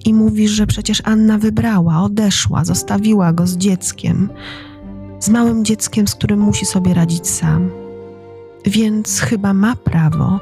[0.04, 4.30] i mówi, że przecież Anna wybrała, odeszła, zostawiła go z dzieckiem,
[5.20, 7.70] z małym dzieckiem, z którym musi sobie radzić sam.
[8.66, 10.40] Więc chyba ma prawo,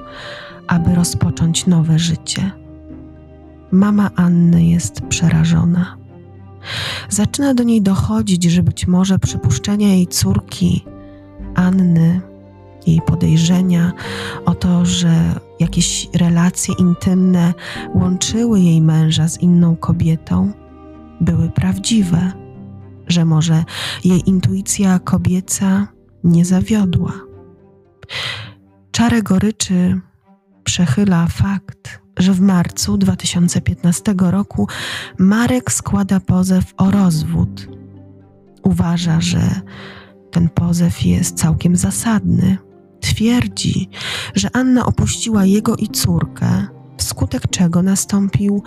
[0.67, 2.51] aby rozpocząć nowe życie.
[3.71, 5.97] Mama Anny jest przerażona.
[7.09, 10.85] Zaczyna do niej dochodzić, że być może przypuszczenia jej córki
[11.55, 12.21] Anny
[12.87, 13.93] jej podejrzenia
[14.45, 17.55] o to, że jakieś relacje intymne
[17.95, 20.53] łączyły jej męża z inną kobietą,
[21.21, 22.33] były prawdziwe,
[23.09, 23.65] że może
[24.05, 25.89] jej intuicja kobieca
[26.25, 27.13] nie zawiodła.
[28.91, 30.01] Czarę goryczy
[30.65, 34.69] przechyla fakt, że w marcu 2015 roku
[35.19, 37.69] Marek składa pozew o rozwód.
[38.63, 39.41] Uważa, że
[40.31, 42.59] ten pozew jest całkiem zasadny
[43.03, 43.89] Twierdzi,
[44.35, 48.63] że Anna opuściła jego i córkę, wskutek czego nastąpił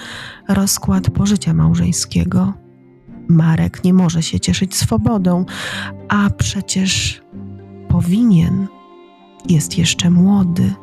[0.48, 2.54] rozkład pożycia małżeńskiego.
[3.28, 5.45] Marek nie może się cieszyć swobodą,
[6.08, 7.21] a przecież
[7.88, 8.67] powinien.
[9.50, 10.74] Jest jeszcze młody.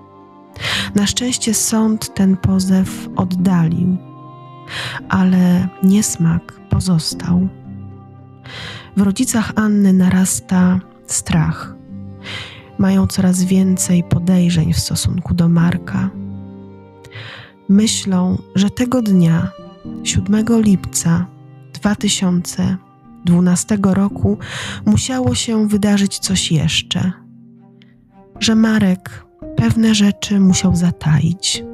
[0.95, 3.97] Na szczęście sąd ten pozew oddalił,
[5.09, 7.49] ale niesmak pozostał.
[8.97, 11.75] W rodzicach Anny narasta strach
[12.79, 16.11] mają coraz więcej podejrzeń w stosunku do Marka.
[17.69, 19.51] Myślą, że tego dnia,
[20.05, 21.27] 7 lipca
[21.73, 24.39] 2012 roku,
[24.87, 27.13] musiało się wydarzyć coś jeszcze,
[28.41, 31.65] że Marek pewne rzeczy musiał zataić,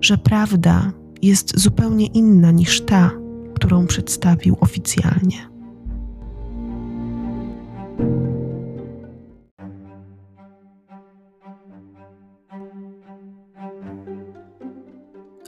[0.00, 0.92] że prawda
[1.22, 3.10] jest zupełnie inna niż ta,
[3.54, 5.50] którą przedstawił oficjalnie.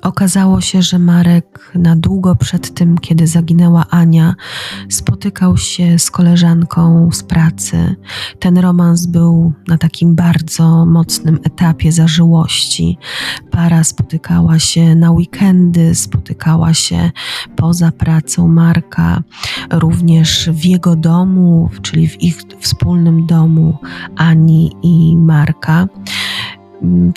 [0.02, 4.34] Okazało się, że Marek na długo przed tym, kiedy zaginęła Ania,
[4.88, 7.96] spotykał się z koleżanką z pracy.
[8.38, 12.98] Ten romans był na takim bardzo mocnym etapie zażyłości.
[13.50, 17.10] Para spotykała się na weekendy, spotykała się
[17.56, 19.22] poza pracą Marka,
[19.70, 23.78] również w jego domu, czyli w ich wspólnym domu
[24.16, 25.88] Ani i Marka.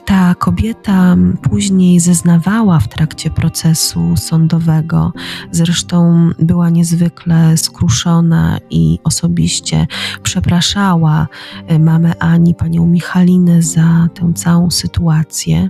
[0.05, 5.13] Ta kobieta później zeznawała w trakcie procesu sądowego,
[5.51, 9.88] zresztą była niezwykle skruszona i osobiście
[10.24, 11.28] przepraszała
[11.68, 15.70] e, mamę Ani, panią Michalinę za tę całą sytuację,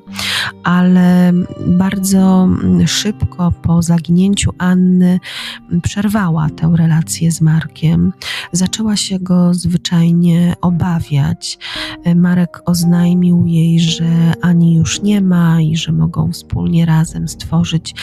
[0.64, 1.34] ale
[1.68, 2.50] bardzo
[2.86, 5.20] szybko po zaginięciu Anny
[5.84, 8.14] przerwała tę relację z Markiem.
[8.52, 11.58] Zaczęła się go zwyczajnie obawiać.
[12.04, 17.96] E, Marek oznajmił jej, że Ani już nie ma i że mogą wspólnie razem stworzyć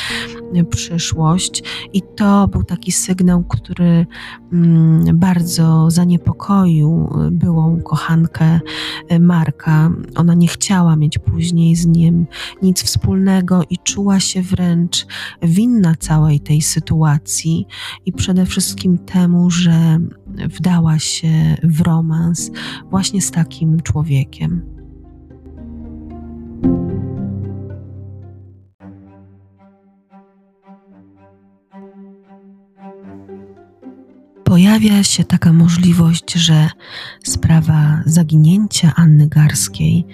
[0.55, 1.63] e, przyszłość.
[1.93, 4.07] I to był taki sygnał, który
[4.53, 8.61] mm, bardzo zaniepokoił e, byłą kochankę
[9.21, 9.91] Marka.
[10.15, 12.27] Ona nie chciała mieć później z nim
[12.63, 15.07] nic wspólnego i czuła się wręcz
[15.43, 17.67] winna całej tej sytuacji
[18.07, 19.99] i przede wszystkim temu, że
[20.49, 22.51] wdała się w romans
[22.91, 24.72] właśnie z takim człowiekiem.
[34.53, 36.69] Pojawia się taka możliwość, że
[37.25, 40.07] sprawa zaginięcia Anny Garskiej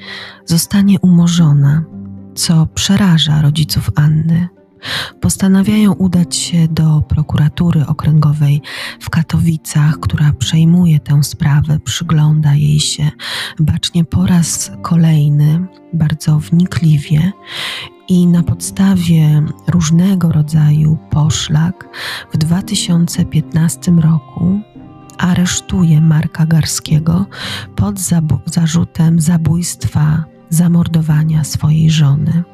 [0.44, 1.84] zostanie umorzona,
[2.34, 4.57] co przeraża rodziców Anny.
[5.20, 8.62] Postanawiają udać się do prokuratury okręgowej
[9.00, 13.10] w Katowicach, która przejmuje tę sprawę, przygląda jej się
[13.58, 17.32] bacznie po raz kolejny, bardzo wnikliwie
[18.08, 21.88] i na podstawie różnego rodzaju poszlak
[22.32, 24.60] w 2015 roku
[25.18, 27.26] aresztuje Marka Garskiego
[27.76, 27.98] pod
[28.46, 32.44] zarzutem zabójstwa, zamordowania swojej żony.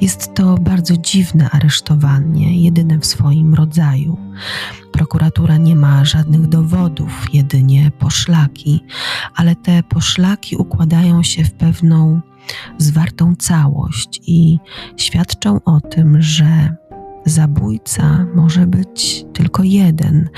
[0.00, 4.18] Jest to bardzo dziwne aresztowanie, jedyne w swoim rodzaju.
[4.92, 8.84] Prokuratura nie ma żadnych dowodów, jedynie poszlaki,
[9.34, 12.20] ale te poszlaki układają się w pewną
[12.78, 14.58] zwartą całość i
[14.96, 16.76] świadczą o tym, że
[17.26, 20.28] zabójca może być tylko jeden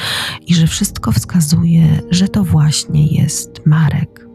[0.47, 4.26] i że wszystko wskazuje, że to właśnie jest Marek.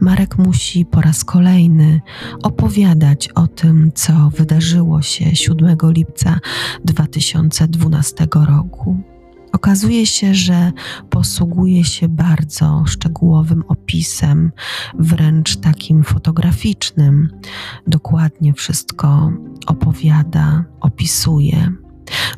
[0.00, 2.00] Marek musi po raz kolejny
[2.42, 6.38] opowiadać o tym, co wydarzyło się 7 lipca
[6.84, 8.96] 2012 roku.
[9.52, 10.72] Okazuje się, że
[11.10, 14.52] posługuje się bardzo szczegółowym opisem,
[14.98, 17.28] wręcz takim fotograficznym.
[17.86, 19.32] Dokładnie wszystko
[19.66, 21.81] opowiada, opisuje.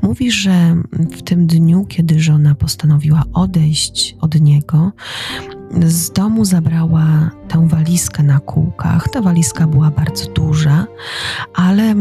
[0.02, 4.92] Mówi, że w tym dniu, kiedy żona postanowiła odejść od niego,
[5.86, 9.08] z domu zabrała tę walizkę na kółkach.
[9.08, 10.86] Ta walizka była bardzo duża,
[11.54, 11.94] ale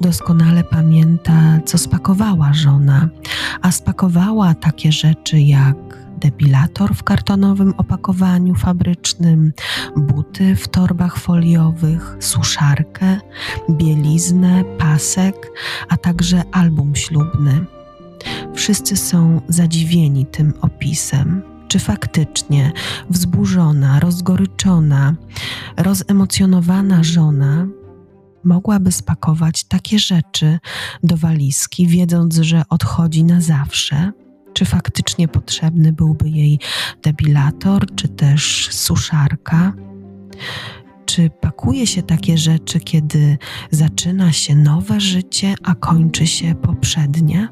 [0.00, 3.08] doskonale pamięta, co spakowała żona.
[3.62, 5.76] A spakowała takie rzeczy jak
[6.22, 9.52] depilator w kartonowym opakowaniu fabrycznym,
[9.96, 13.20] buty w torbach foliowych, suszarkę,
[13.70, 15.50] bieliznę, pasek,
[15.88, 17.64] a także album ślubny.
[18.54, 22.72] Wszyscy są zadziwieni tym opisem czy faktycznie
[23.10, 25.14] wzburzona, rozgoryczona,
[25.76, 27.66] rozemocjonowana żona
[28.44, 30.58] mogłaby spakować takie rzeczy
[31.02, 34.12] do walizki, wiedząc, że odchodzi na zawsze?
[34.52, 36.58] Czy faktycznie potrzebny byłby jej
[37.02, 39.72] debilator, czy też suszarka?
[41.06, 43.38] Czy pakuje się takie rzeczy, kiedy
[43.70, 47.48] zaczyna się nowe życie, a kończy się poprzednie?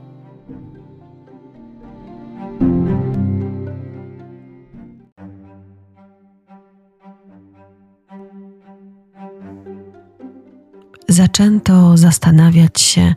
[11.13, 13.15] zaczęto zastanawiać się,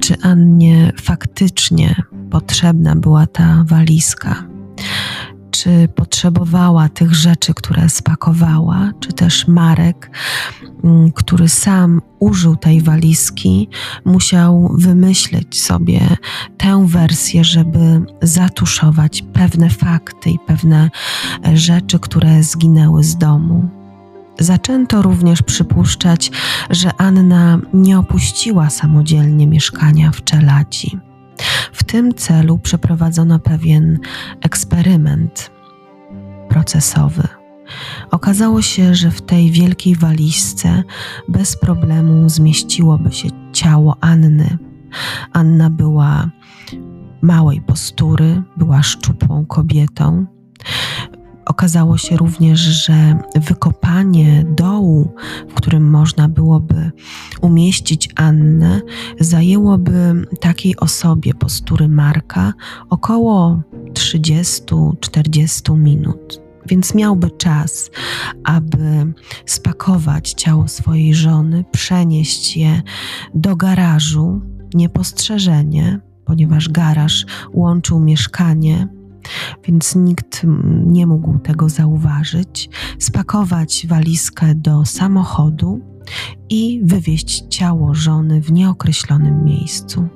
[0.00, 1.94] czy Annie faktycznie
[2.34, 4.44] potrzebna była ta walizka.
[5.50, 10.10] Czy potrzebowała tych rzeczy, które spakowała, czy też Marek,
[10.84, 13.68] mm, który sam użył tej walizki,
[14.04, 16.00] musiał wymyślić sobie
[16.56, 20.90] tę wersję, żeby zatuszować pewne fakty i pewne
[21.54, 23.68] rzeczy, które zginęły z domu.
[24.38, 26.30] Zaczęto również przypuszczać,
[26.70, 31.13] że Anna nie opuściła samodzielnie mieszkania w Czeladzi.
[31.72, 33.98] W tym celu przeprowadzono pewien
[34.40, 35.50] eksperyment
[36.48, 37.28] procesowy.
[38.10, 40.82] Okazało się, że w tej wielkiej walizce
[41.28, 44.58] bez problemu zmieściłoby się ciało Anny.
[45.32, 46.30] Anna była
[47.22, 50.26] małej postury, była szczupłą kobietą.
[51.46, 55.14] Okazało się również, że wykopanie dołu,
[55.48, 56.90] w którym można byłoby
[57.40, 58.80] umieścić Annę,
[59.20, 62.52] zajęłoby takiej osobie postury Marka
[62.90, 66.40] około 30-40 minut.
[66.66, 67.90] więc miałby czas,
[68.44, 69.12] aby
[69.46, 72.82] spakować ciało swojej żony, przenieść je
[73.34, 74.40] do garażu
[74.74, 78.88] niepostrzeżenie, ponieważ garaż łączył mieszkanie
[79.64, 80.46] więc nikt
[80.86, 85.80] nie mógł tego zauważyć, spakować walizkę do samochodu
[86.50, 90.08] i wywieźć ciało żony w nieokreślonym miejscu.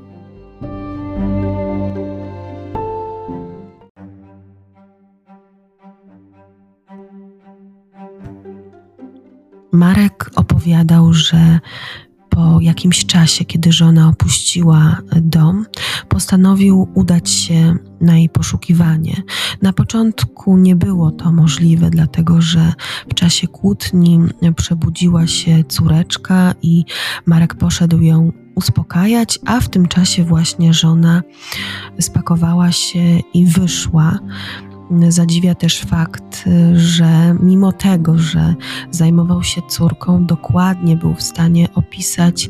[9.72, 11.60] Marek opowiadał, że
[12.38, 15.66] po jakimś czasie, kiedy żona opuściła dom,
[16.08, 19.22] postanowił udać się na jej poszukiwanie.
[19.62, 22.72] Na początku nie było to możliwe, dlatego że
[23.10, 24.20] w czasie kłótni
[24.56, 26.84] przebudziła się córeczka i
[27.26, 31.22] Marek poszedł ją uspokajać, a w tym czasie właśnie żona
[32.00, 34.18] spakowała się i wyszła.
[35.08, 38.54] Zadziwia też fakt, że mimo tego, że
[38.90, 42.48] zajmował się córką, dokładnie był w stanie opisać,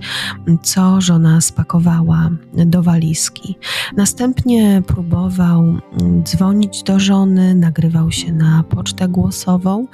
[0.62, 3.58] co żona spakowała do walizki.
[3.96, 5.76] Następnie próbował
[6.22, 9.86] dzwonić do żony, nagrywał się na pocztę głosową.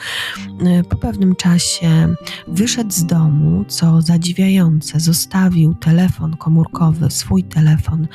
[0.89, 2.15] Po pewnym czasie
[2.49, 8.09] wyszedł z domu, co zadziwiające, zostawił telefon komórkowy, swój telefon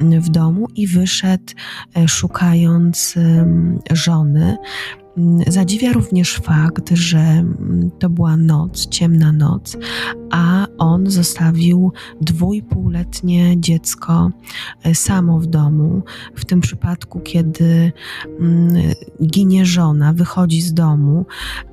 [0.00, 1.54] w domu i wyszedł
[2.06, 3.14] szukając
[3.90, 4.56] żony.
[5.46, 7.44] Zadziwia również fakt, że
[7.98, 9.76] to była noc, ciemna noc,
[10.30, 14.30] a on zostawił dwójpółletnie dziecko
[14.82, 16.02] e, samo w domu.
[16.34, 17.92] W tym przypadku, kiedy
[18.40, 18.94] mm,
[19.26, 21.26] ginie żona, wychodzi z domu,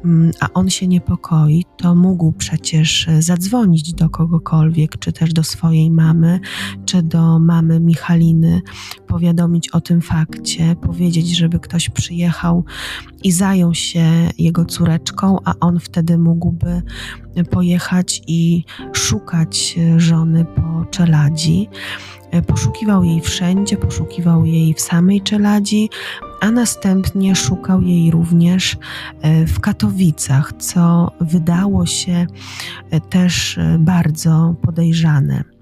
[0.06, 5.92] mm, a on się niepokoi, to mógł przecież zadzwonić do kogokolwiek, czy też do swojej
[5.92, 6.40] mamy,
[6.86, 8.62] czy do mamy Michaliny,
[9.08, 12.66] powiadomić o tym fakcie, powiedzieć, żeby ktoś przyjechał
[13.24, 14.06] i zajął się
[14.38, 16.82] jego córeczką, a on wtedy mógłby
[17.50, 18.64] pojechać i
[18.94, 21.70] szukać żony po czeladzi.
[22.48, 25.90] Poszukiwał jej wszędzie, poszukiwał jej w samej czeladzi,
[26.42, 28.78] a następnie szukał jej również
[29.22, 32.28] e, w Katowicach, co wydało się
[32.92, 35.53] e, też e, bardzo podejrzane.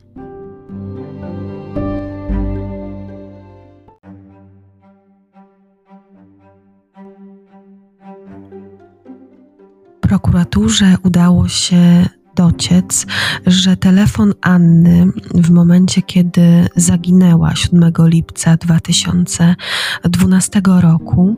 [10.11, 12.05] Prokuraturze udało się
[12.35, 13.05] dociec,
[13.47, 21.35] że telefon Anny w momencie, kiedy zaginęła 7 lipca 2012 roku,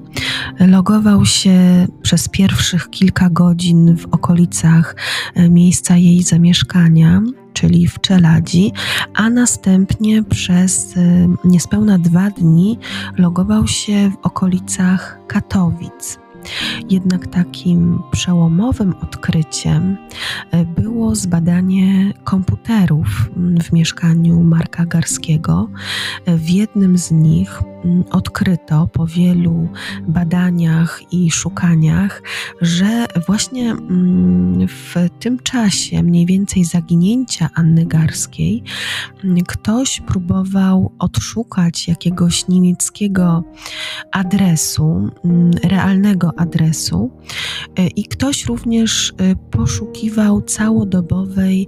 [0.60, 4.96] logował się przez pierwszych kilka godzin w okolicach
[5.36, 7.22] e, miejsca jej zamieszkania
[7.54, 8.72] czyli w Czeladzi,
[9.16, 12.80] a następnie przez e, niespełna dwa dni
[13.18, 16.23] logował się w okolicach Katowic.
[16.90, 19.98] Jednak takim przełomowym odkryciem
[20.52, 23.08] e, było zbadanie komputerów
[23.64, 25.70] w mieszkaniu Marka Garskiego.
[26.26, 27.62] E, w jednym z nich
[28.12, 29.68] odkryto po wielu
[30.08, 32.22] badaniach i szukaniach,
[32.62, 33.76] że właśnie
[34.68, 38.64] w tym czasie, mniej więcej zaginięcia Anny Garskiej,
[39.48, 43.44] ktoś próbował odszukać jakiegoś niemieckiego
[44.12, 45.10] adresu,
[45.64, 47.12] realnego adresu,
[47.76, 51.68] e, i ktoś również e, poszukiwał całodobowej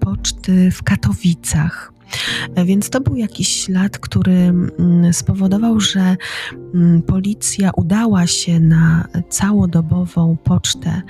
[0.00, 1.93] poczty w Katowicach.
[2.64, 6.16] Więc to był jakiś ślad, który mm, spowodował, że
[6.74, 11.02] mm, policja udała się na całodobową pocztę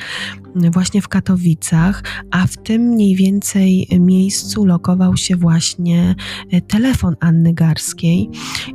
[0.54, 6.14] właśnie w Katowicach, a w tym mniej więcej miejscu lokował się właśnie
[6.50, 8.30] e, telefon Anny Garskiej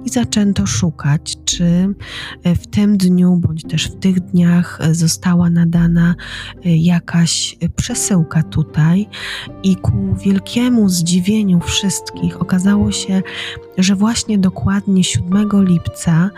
[0.06, 1.66] i zaczęto szukać, czy
[2.44, 6.16] e, w tym dniu bądź też w tych dniach e, została nadana
[6.64, 9.08] jakaś przesyłka tutaj
[9.64, 12.09] i ku wielkiemu zdziwieniu wszystkich
[12.40, 13.22] okazało się,
[13.78, 16.30] że właśnie dokładnie 7 lipca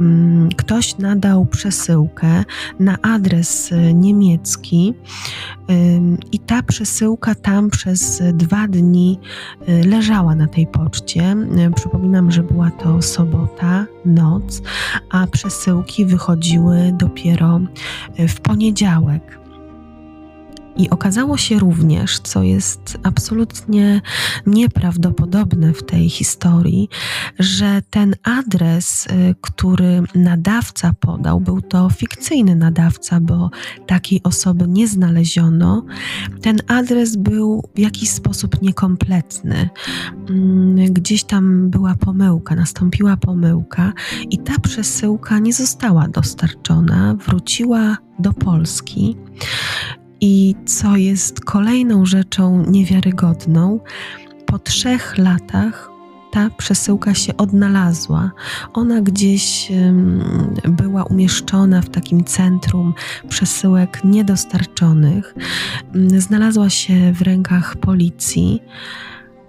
[0.00, 2.44] mm, ktoś nadał przesyłkę
[2.80, 4.94] na adres niemiecki
[6.32, 9.18] i ta przesyłka tam przez dwa dni
[9.68, 11.36] y, leżała na tej poczcie.
[11.74, 14.62] Przypominam, że była to sobota, noc,
[15.10, 17.60] a przesyłki wychodziły dopiero
[18.20, 19.41] y, w poniedziałek.
[20.76, 24.00] I okazało się również, co jest absolutnie
[24.46, 26.88] nieprawdopodobne w tej historii,
[27.38, 33.50] że ten adres, y, który nadawca podał, był to fikcyjny nadawca, bo
[33.86, 35.84] takiej osoby nie znaleziono.
[36.42, 39.68] Ten adres był w jakiś sposób niekompletny.
[40.30, 43.92] Mm, gdzieś tam była pomyłka, nastąpiła pomyłka,
[44.30, 49.16] i ta przesyłka nie została dostarczona, wróciła do Polski.
[50.24, 53.80] I co jest kolejną rzeczą niewiarygodną,
[54.46, 55.90] po trzech latach
[56.32, 58.30] ta przesyłka się odnalazła.
[58.72, 59.72] Ona gdzieś
[60.68, 62.94] była umieszczona w takim centrum
[63.28, 65.34] przesyłek niedostarczonych.
[66.18, 68.62] Znalazła się w rękach policji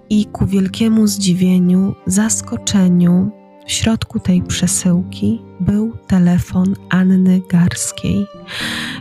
[0.09, 3.32] i ku wielkiemu zdziwieniu, zaskoczeniu,
[3.67, 8.26] w środku tej przesyłki był telefon Anny Garskiej.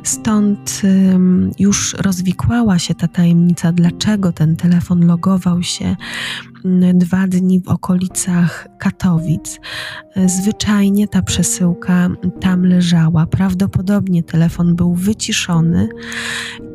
[0.02, 0.82] Stąd
[1.58, 5.96] już rozwikłała się ta tajemnica, dlaczego ten telefon logował się
[6.94, 9.60] dwa dni w okolicach Katowic.
[10.26, 12.08] Zwyczajnie ta przesyłka
[12.40, 13.26] tam leżała.
[13.26, 15.88] Prawdopodobnie telefon był wyciszony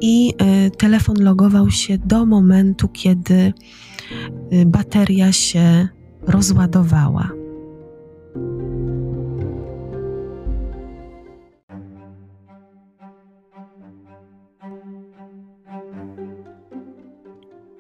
[0.02, 0.34] i
[0.68, 3.54] y, telefon logował się do momentu, kiedy
[4.54, 5.88] y, bateria się
[6.28, 7.37] rozładowała.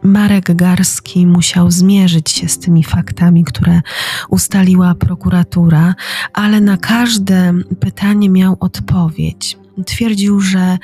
[0.07, 3.81] Marek Garski musiał zmierzyć się z tymi faktami, które
[4.29, 5.95] ustaliła prokuratura,
[6.33, 9.57] ale na każde pytanie miał odpowiedź.
[9.85, 10.77] Twierdził, że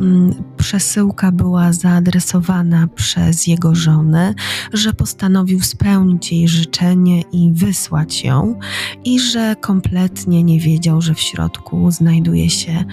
[0.00, 4.34] mm, przesyłka była zaadresowana przez jego żonę,
[4.72, 8.58] że postanowił spełnić jej życzenie i wysłać ją,
[9.04, 12.84] i że kompletnie nie wiedział, że w środku znajduje się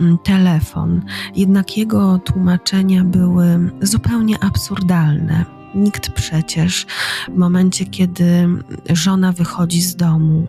[0.00, 1.02] mm, telefon.
[1.36, 5.63] Jednak jego tłumaczenia były zupełnie absurdalne.
[5.74, 6.86] Nikt przecież
[7.28, 8.48] w momencie, kiedy
[8.90, 10.46] żona wychodzi z domu,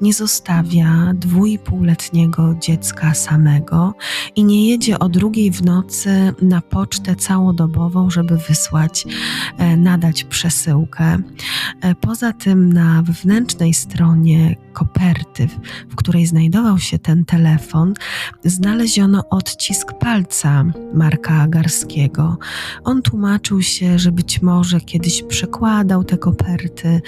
[0.00, 3.94] nie zostawia dwójpółletniego dziecka samego
[4.36, 9.06] i nie jedzie o drugiej w nocy na pocztę całodobową, żeby wysłać,
[9.58, 11.18] e, nadać przesyłkę.
[11.80, 15.48] E, poza tym na wewnętrznej stronie koperty,
[15.88, 17.94] w której znajdował się ten telefon,
[18.44, 20.64] znaleziono odcisk palca
[20.94, 22.38] Marka Garskiego.
[22.84, 27.00] On tłumaczył się, że być może kiedyś przekładał te koperty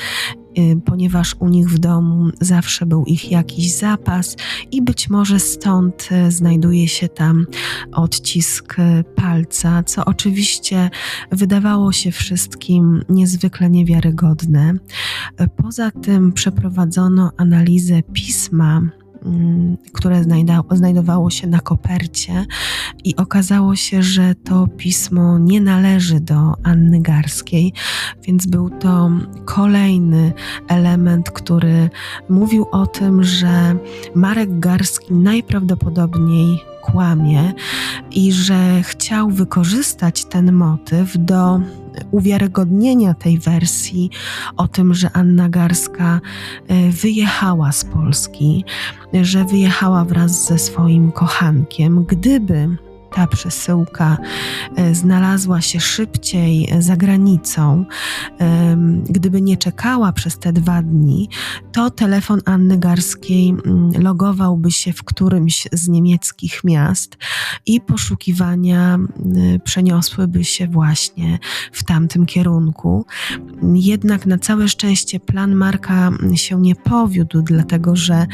[0.84, 4.36] ponieważ u nich w domu zawsze był ich jakiś zapas
[4.72, 7.46] i być może stąd y, znajduje się tam
[7.92, 10.90] odcisk y, palca, co oczywiście
[11.32, 14.74] wydawało się wszystkim niezwykle niewiarygodne.
[15.56, 18.82] Poza tym przeprowadzono analizę pisma
[19.92, 20.24] które
[20.70, 22.46] znajdowało się na kopercie,
[23.04, 27.72] i okazało się, że to pismo nie należy do Anny Garskiej,
[28.26, 29.10] więc był to
[29.44, 30.32] kolejny
[30.68, 31.90] element, który
[32.28, 33.76] mówił o tym, że
[34.14, 37.52] Marek Garski najprawdopodobniej kłamie
[38.10, 41.60] i że chciał wykorzystać ten motyw do
[42.10, 44.10] uwiarygodnienia tej wersji
[44.56, 46.20] o tym, że Anna Garska
[46.68, 48.64] e, wyjechała z Polski,
[49.22, 52.04] że wyjechała wraz ze swoim kochankiem.
[52.04, 52.76] Gdyby
[53.14, 54.16] ta przesyłka
[54.76, 57.84] e, znalazła się szybciej za granicą,
[59.08, 61.28] gdyby nie czekała przez te dwa dni,
[61.72, 67.16] to telefon Anny Garskiej mm, logowałby się w którymś z niemieckich miast
[67.66, 71.38] i poszukiwania mm, przeniosłyby się właśnie
[71.72, 73.06] w tamtym kierunku.
[73.74, 78.26] Jednak na całe szczęście plan Marka się nie powiódł, dlatego że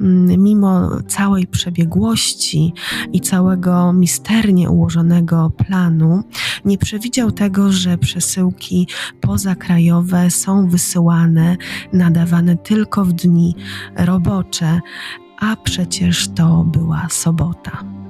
[0.00, 2.72] mm, mimo całej przebiegłości
[3.12, 6.22] i całego misterstwa, misternie ułożonego planu
[6.64, 8.88] nie przewidział tego, że przesyłki
[9.20, 11.56] pozakrajowe są wysyłane,
[11.92, 13.54] nadawane tylko w dni
[13.96, 14.80] robocze,
[15.38, 18.01] a przecież to była sobota.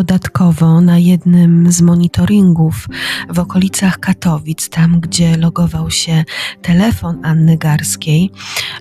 [0.00, 2.86] Dodatkowo na jednym z monitoringów
[3.28, 6.24] w okolicach Katowic, tam gdzie logował się
[6.62, 8.30] telefon Anny Garskiej,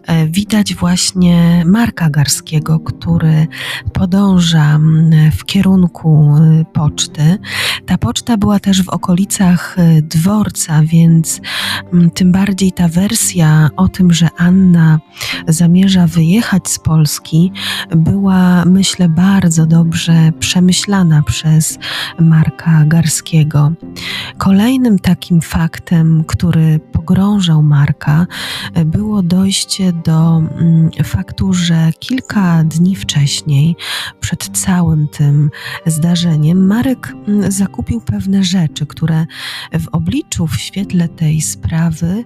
[0.08, 3.48] e, widać właśnie Marka Garskiego, który
[3.94, 4.80] podąża
[5.38, 7.38] w kierunku e, poczty.
[7.86, 11.42] Ta poczta była też w okolicach e, dworca, więc
[12.14, 15.00] tym bardziej ta wersja o tym, że Anna
[15.48, 17.52] zamierza wyjechać z Polski,
[17.96, 21.80] była myślę bardzo dobrze przemyślana przez
[22.20, 23.72] Marka Garskiego.
[24.38, 28.28] Kolejnym takim faktem, który pogrążał Marka,
[28.86, 33.76] było dojście do mm, faktu, że kilka dni wcześniej,
[34.20, 35.50] przed całym tym
[35.86, 39.26] zdarzeniem, Marek mm, zakupił pewne rzeczy, które
[39.80, 42.24] w obliczu, w świetle tej sprawy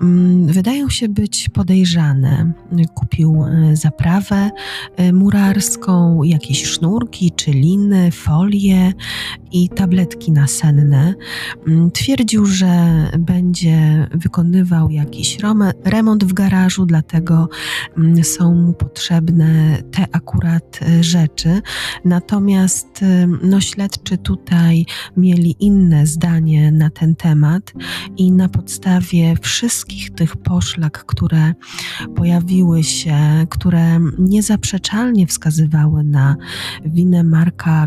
[0.00, 2.52] mm, wydają się być podejrzane.
[2.94, 4.50] Kupił e, zaprawę
[4.96, 8.92] e, murarską, jakieś sznurki czy liny, folie
[9.52, 11.14] i tabletki nasenne.
[11.92, 15.38] Twierdził, że będzie wykonywał jakiś
[15.84, 17.48] remont w garażu, dlatego
[17.96, 21.62] mm, są mu potrzebne te akurat e, rzeczy.
[22.04, 27.72] Natomiast e, no, śledczy tutaj mieli inne zdanie na ten temat
[28.16, 31.54] i na podstawie wszystkich tych poszlak, które
[32.16, 36.36] pojawiły się, które niezaprzeczalnie wskazywały na
[36.84, 37.86] winę Marka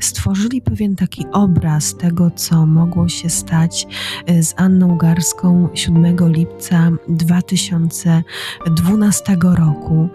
[0.00, 3.86] Stworzyli pewien taki obraz tego, co mogło się stać
[4.26, 10.08] e, z Anną Garską 7 lipca 2012 roku.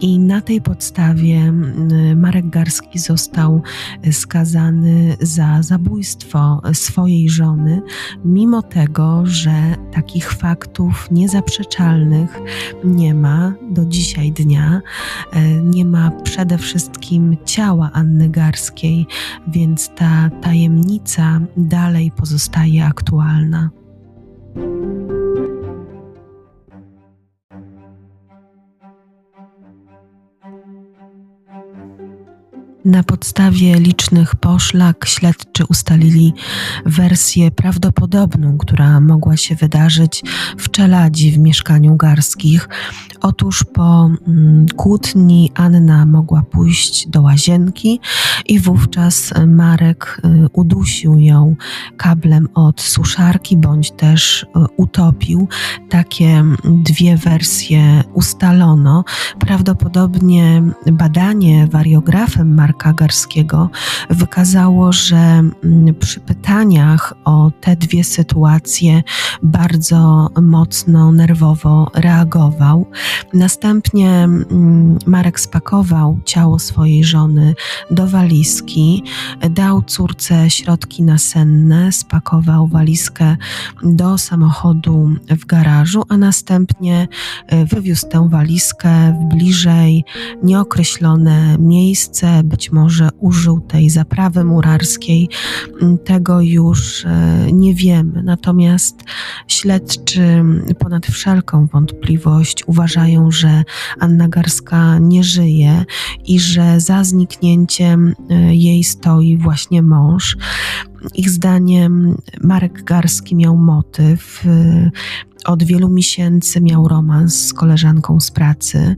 [0.00, 1.52] I na tej podstawie
[2.16, 3.62] Marek Garski został
[4.12, 7.82] skazany za zabójstwo swojej żony,
[8.24, 12.40] mimo tego, że takich faktów niezaprzeczalnych
[12.84, 14.80] nie ma do dzisiaj dnia.
[15.32, 19.06] E, nie ma przede wszystkim ciała Anny Garskiej,
[19.48, 23.70] więc ta tajemnica dalej pozostaje aktualna.
[32.88, 36.34] Na podstawie licznych poszlak śledczy ustalili
[36.86, 40.22] wersję prawdopodobną, która mogła się wydarzyć
[40.58, 42.68] w czeladzi w mieszkaniu Garskich.
[43.20, 48.00] Otóż po mm, kłótni Anna mogła pójść do łazienki
[48.46, 51.56] i wówczas Marek y, udusił ją
[51.96, 55.48] kablem od suszarki bądź też y, utopił.
[55.88, 59.04] Takie dwie wersje ustalono.
[59.38, 60.62] Prawdopodobnie
[60.92, 63.70] badanie wariografem Marka Marka Garskiego
[64.10, 69.02] wykazało, że mm, przy pytaniach o te dwie sytuacje
[69.42, 72.86] bardzo mocno nerwowo reagował.
[73.34, 77.54] Następnie mm, Marek spakował ciało swojej żony
[77.90, 79.02] do walizki,
[79.50, 83.36] dał córce środki nasenne, spakował walizkę
[83.82, 87.08] do samochodu w garażu, a następnie
[87.46, 90.04] e, wywiózł tę walizkę w bliżej
[90.42, 95.28] nieokreślone miejsce, być może użył tej zaprawy murarskiej,
[95.82, 98.22] mm, tego już e, nie wiemy.
[98.22, 99.04] Natomiast
[99.46, 100.44] śledczy
[100.78, 103.64] ponad wszelką wątpliwość uważają, że
[104.00, 105.84] Anna Garska nie żyje
[106.26, 110.36] i że za zniknięciem e, jej stoi właśnie mąż.
[111.14, 114.90] Ich zdaniem Marek Garski miał motyw, e,
[115.48, 118.96] od wielu miesięcy miał romans z koleżanką z pracy.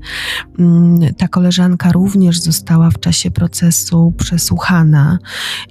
[0.58, 5.18] Mm, ta koleżanka również została w czasie procesu przesłuchana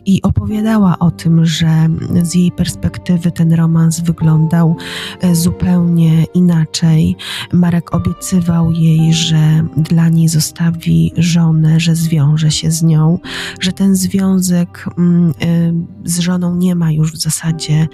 [0.06, 1.90] i opowiadała o tym, że
[2.24, 4.76] z jej perspektywy ten romans wyglądał
[5.22, 7.16] e, zupełnie inaczej.
[7.54, 13.20] Marek obiecywał jej, że dla niej zostawi żonę, że zwiąże się z nią,
[13.60, 15.74] że ten związek mm, e,
[16.06, 17.88] z żoną nie ma już w zasadzie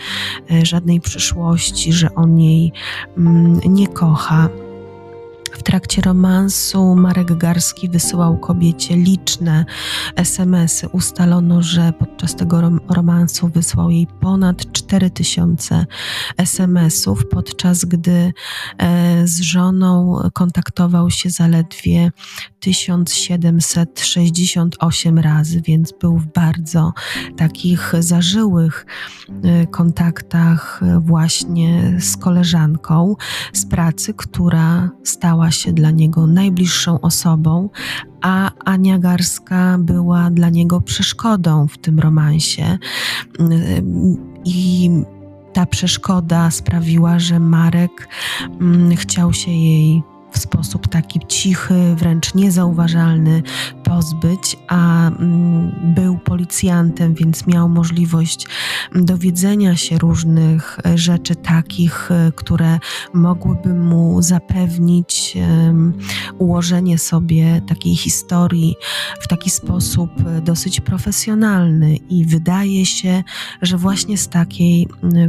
[0.52, 2.75] e, żadnej przyszłości, że on jej
[3.66, 4.50] nie kocha.
[5.56, 9.66] W trakcie romansu Marek Garski wysyłał kobiecie liczne
[10.16, 10.90] SMS-y.
[10.90, 15.86] Ustalono, że podczas tego romansu wysłał jej ponad 4000
[16.38, 18.34] SMS-ów, podczas gdy
[18.78, 22.12] e, z żoną kontaktował się zaledwie
[22.60, 26.94] 1768 razy, więc był w bardzo
[27.38, 28.86] takich zażyłych
[29.44, 33.16] e, kontaktach właśnie z koleżanką
[33.54, 37.70] z pracy, która stała się dla niego najbliższą osobą,
[38.22, 42.78] a Ania Garska była dla niego przeszkodą w tym romansie.
[44.46, 44.90] I
[45.54, 48.08] ta przeszkoda sprawiła, że Marek
[48.62, 50.04] mm, chciał się jej
[50.36, 53.44] w sposób taki cichy, wręcz niezauważalny
[53.84, 58.48] pozbyć, a mm, był policjantem, więc miał możliwość
[58.96, 62.80] dowiedzenia się różnych e, rzeczy takich, e, które
[63.14, 65.38] mogłyby mu zapewnić
[66.38, 68.76] ułożenie sobie takiej historii
[69.22, 73.24] w taki sposób e, dosyć profesjonalny i wydaje się,
[73.62, 74.88] że właśnie z takiej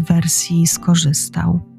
[0.08, 1.75] wersji skorzystał.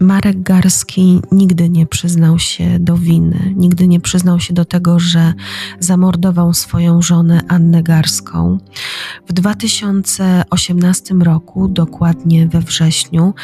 [0.00, 5.34] Marek Garski nigdy nie przyznał się do winy, nigdy nie przyznał się do tego, że
[5.80, 8.58] zamordował swoją żonę Annę Garską.
[9.28, 13.34] W 2018 roku, dokładnie we wrześniu,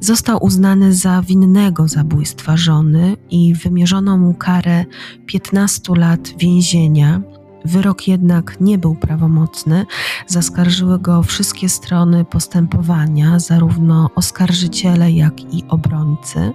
[0.00, 4.84] został uznany za winnego zabójstwa żony i wymierzono mu karę
[5.26, 7.20] 15 lat więzienia
[7.66, 9.86] Wyrok jednak nie był prawomocny.
[10.26, 16.52] Zaskarżyły go wszystkie strony postępowania, zarówno oskarżyciele, jak i obrońcy.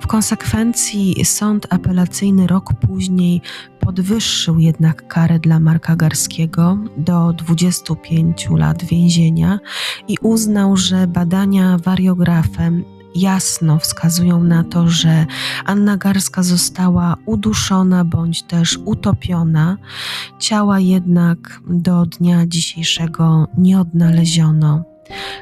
[0.00, 3.42] W konsekwencji sąd apelacyjny rok później
[3.80, 9.58] podwyższył jednak karę dla Marka Garskiego do 25 lat więzienia
[10.08, 15.26] i uznał, że badania wariografem jasno wskazują na to, że
[15.64, 19.76] Anna Garska została uduszona bądź też utopiona.
[20.38, 24.84] Ciała jednak do dnia dzisiejszego nie odnaleziono.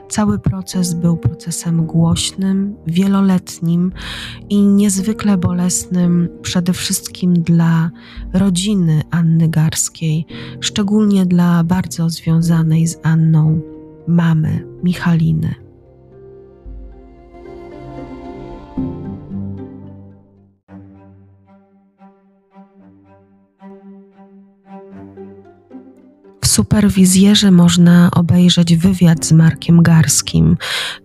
[0.09, 3.93] Cały proces był procesem głośnym, wieloletnim
[4.49, 7.91] i niezwykle bolesnym, przede wszystkim dla
[8.33, 10.27] rodziny Anny Garskiej,
[10.61, 13.61] szczególnie dla bardzo związanej z Anną
[14.09, 15.66] mamy Michaliny.
[26.57, 30.57] Superwizjerze można obejrzeć wywiad z Markiem Garskim.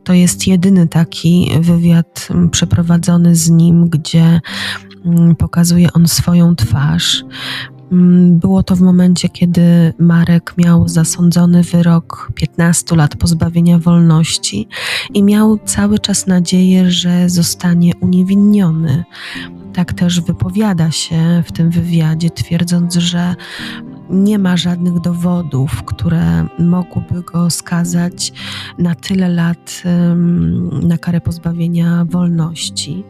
[0.03, 4.41] To jest jedyny taki wywiad mm, przeprowadzony z nim, gdzie
[5.05, 7.23] mm, pokazuje on swoją twarz.
[7.91, 14.67] Mm, było to w momencie, kiedy Marek miał zasądzony wyrok 15 lat pozbawienia wolności
[15.13, 19.03] i miał cały czas nadzieję, że zostanie uniewinniony.
[19.73, 23.35] Tak też wypowiada się w tym wywiadzie, twierdząc, że
[24.12, 28.34] nie ma żadnych dowodów, które mogłyby go skazać
[28.78, 29.84] na tyle lat
[30.84, 33.03] na karę pozbawienia wolności.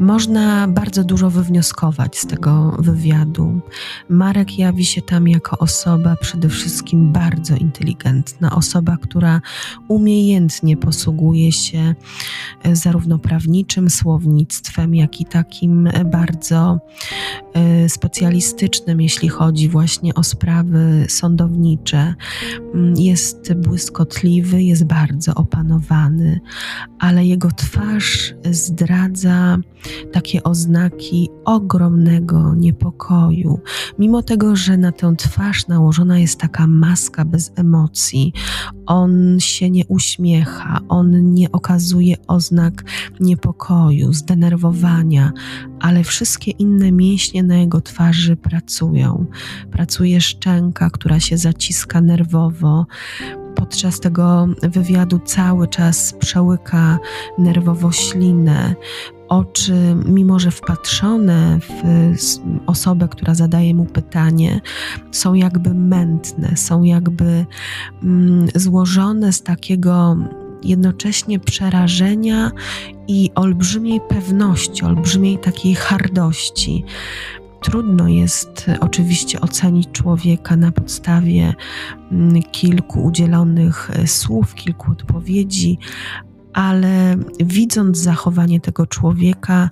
[0.00, 3.60] Można bardzo dużo wywnioskować z tego wywiadu.
[4.08, 9.40] Marek jawi się tam jako osoba przede wszystkim bardzo inteligentna, osoba, która
[9.88, 11.94] umiejętnie posługuje się
[12.62, 16.78] e, zarówno prawniczym słownictwem, jak i takim bardzo
[17.54, 22.14] e, specjalistycznym, jeśli chodzi właśnie o sprawy sądownicze.
[22.74, 26.40] Mm, jest błyskotliwy, jest bardzo opanowany,
[26.98, 29.58] ale jego twarz zdradza
[30.12, 33.60] takie oznaki ogromnego niepokoju.
[33.98, 38.32] Mimo tego, że na tę twarz nałożona jest taka maska bez emocji,
[38.86, 42.84] on się nie uśmiecha, on nie okazuje oznak
[43.20, 45.32] niepokoju, zdenerwowania,
[45.80, 49.26] ale wszystkie inne mięśnie na jego twarzy pracują.
[49.70, 52.86] Pracuje szczęka, która się zaciska nerwowo,
[53.60, 56.98] podczas tego wywiadu cały czas przełyka
[57.38, 58.74] nerwowo ślinę
[59.28, 61.82] oczy, mimo że wpatrzone w
[62.66, 64.60] osobę, która zadaje mu pytanie,
[65.12, 67.46] są jakby mętne, są jakby
[68.02, 70.16] mm, złożone z takiego
[70.62, 72.50] jednocześnie przerażenia
[73.08, 76.84] i olbrzymiej pewności, olbrzymiej takiej hardości.
[77.60, 81.54] Trudno jest oczywiście ocenić człowieka na podstawie
[82.12, 85.78] mm, kilku udzielonych e, słów, kilku odpowiedzi,
[86.52, 89.70] ale widząc zachowanie tego człowieka,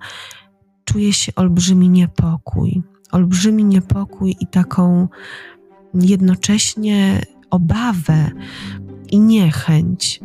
[0.84, 2.82] czuje się olbrzymi niepokój.
[3.12, 5.08] Olbrzymi niepokój i taką
[5.94, 8.30] jednocześnie obawę
[9.10, 10.20] i niechęć.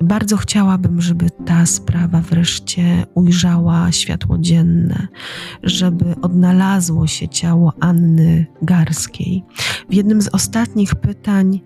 [0.00, 5.08] Bardzo chciałabym, żeby ta sprawa wreszcie ujrzała światło dzienne,
[5.64, 9.44] żeby odnalazło się ciało Anny Garskiej.
[9.90, 11.60] W jednym z ostatnich pytań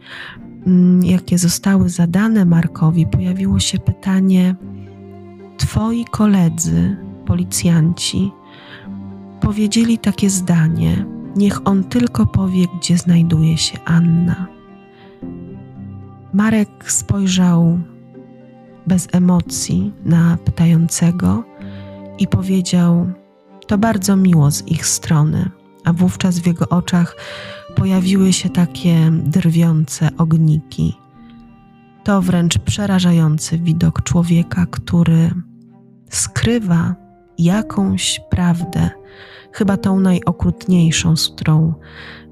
[0.67, 4.55] Mm, jakie zostały zadane Markowi, pojawiło się pytanie:
[5.57, 6.97] Twoi koledzy,
[7.27, 8.31] policjanci,
[9.41, 14.47] powiedzieli takie zdanie: Niech on tylko powie, gdzie znajduje się Anna.
[16.33, 17.79] Marek spojrzał
[18.87, 21.45] bez emocji na pytającego
[22.19, 23.07] i powiedział:
[23.69, 25.51] To bardzo miło z ich strony,
[25.85, 27.17] a wówczas w jego oczach
[27.77, 30.97] pojawiły się takie drwiące ogniki.
[32.05, 35.31] To wręcz przerażający widok człowieka, który
[36.11, 36.95] skrywa
[37.39, 38.91] jakąś prawdę,
[39.53, 41.75] chyba tą najokrutniejszą, z którą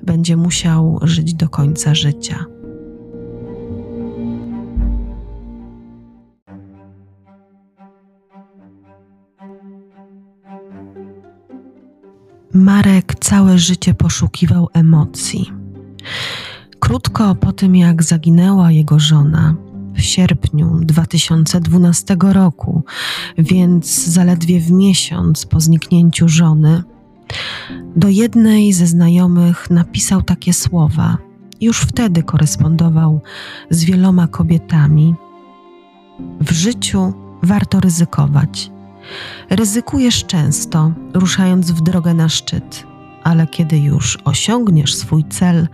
[0.02, 2.44] będzie musiał żyć do końca życia.
[12.56, 15.52] Marek całe życie poszukiwał emocji.
[16.78, 19.54] Krótko po tym, jak zaginęła jego żona,
[19.94, 22.82] w sierpniu 2012 roku,
[23.38, 26.82] więc zaledwie w miesiąc po zniknięciu żony,
[27.96, 31.18] do jednej ze znajomych napisał takie słowa.
[31.60, 33.20] Już wtedy korespondował
[33.70, 35.14] z wieloma kobietami.
[36.40, 38.70] W życiu warto ryzykować.
[39.50, 42.86] Ryzykujesz często, ruszając w drogę na szczyt,
[43.22, 45.68] ale kiedy już osiągniesz swój cel,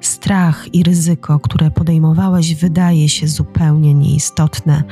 [0.00, 4.84] strach i ryzyko, które podejmowałeś, wydaje się zupełnie nieistotne,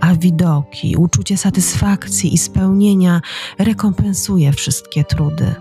[0.00, 3.20] a widoki, uczucie satysfakcji i spełnienia
[3.58, 5.54] rekompensuje wszystkie trudy.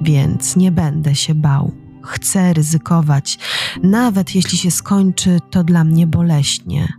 [0.00, 1.72] Więc nie będę się bał.
[2.02, 3.38] Chcę ryzykować,
[3.82, 6.92] nawet jeśli się skończy to dla mnie boleśnie.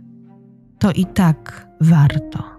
[0.78, 2.55] To i tak warto.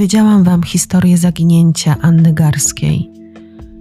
[0.00, 3.10] Opowiedziałam Wam historię zaginięcia Anny Garskiej.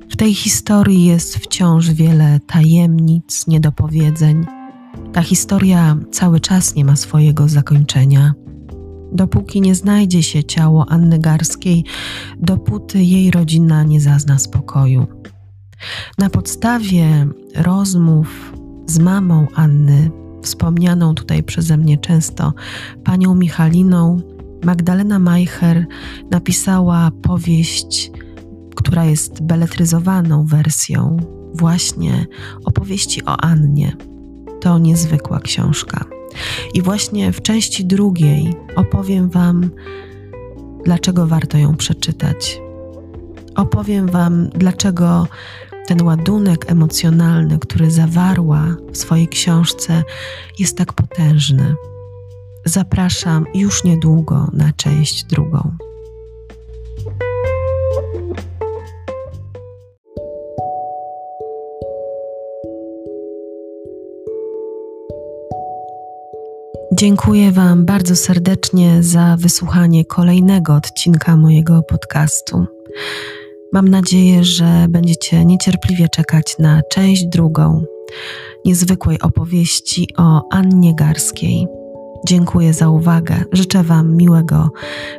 [0.10, 4.46] W tej historii jest wciąż wiele tajemnic, niedopowiedzeń.
[5.14, 8.34] Ta historia cały czas nie ma swojego zakończenia.
[9.12, 11.86] Dopóki nie znajdzie się ciało Anny Garskiej,
[12.40, 15.08] dopóty jej rodzina nie zazna spokoju.
[16.18, 18.54] Na podstawie rozmów
[18.88, 20.12] z mamą Anny,
[20.42, 22.54] wspomnianą tutaj przeze mnie często
[23.04, 24.22] panią Michaliną,
[24.64, 25.86] Magdalena Majcher
[26.32, 28.12] napisała powieść,
[28.76, 31.18] która jest beletryzowaną wersją
[31.54, 32.26] właśnie
[32.66, 33.98] opowieści o Annie.
[34.62, 36.06] To niezwykła książka.
[36.74, 39.70] I właśnie w części drugiej opowiem Wam,
[40.86, 42.62] dlaczego warto ją przeczytać.
[43.56, 45.28] Opowiem Wam, dlaczego
[45.88, 50.04] ten ładunek emocjonalny, który zawarła w swojej książce,
[50.60, 51.76] jest tak potężny.
[52.70, 55.72] Zapraszam już niedługo na część drugą.
[66.94, 72.66] Dziękuję Wam bardzo serdecznie za wysłuchanie kolejnego odcinka mojego podcastu.
[73.74, 77.84] Mam nadzieję, że będziecie niecierpliwie czekać na część drugą
[78.66, 81.79] niezwykłej opowieści o Annie Garskiej.
[82.28, 83.44] Dziękuję za uwagę.
[83.52, 84.70] Życzę Wam miłego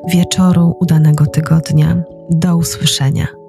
[0.08, 2.02] wieczoru, udanego tygodnia.
[2.30, 3.39] Do usłyszenia.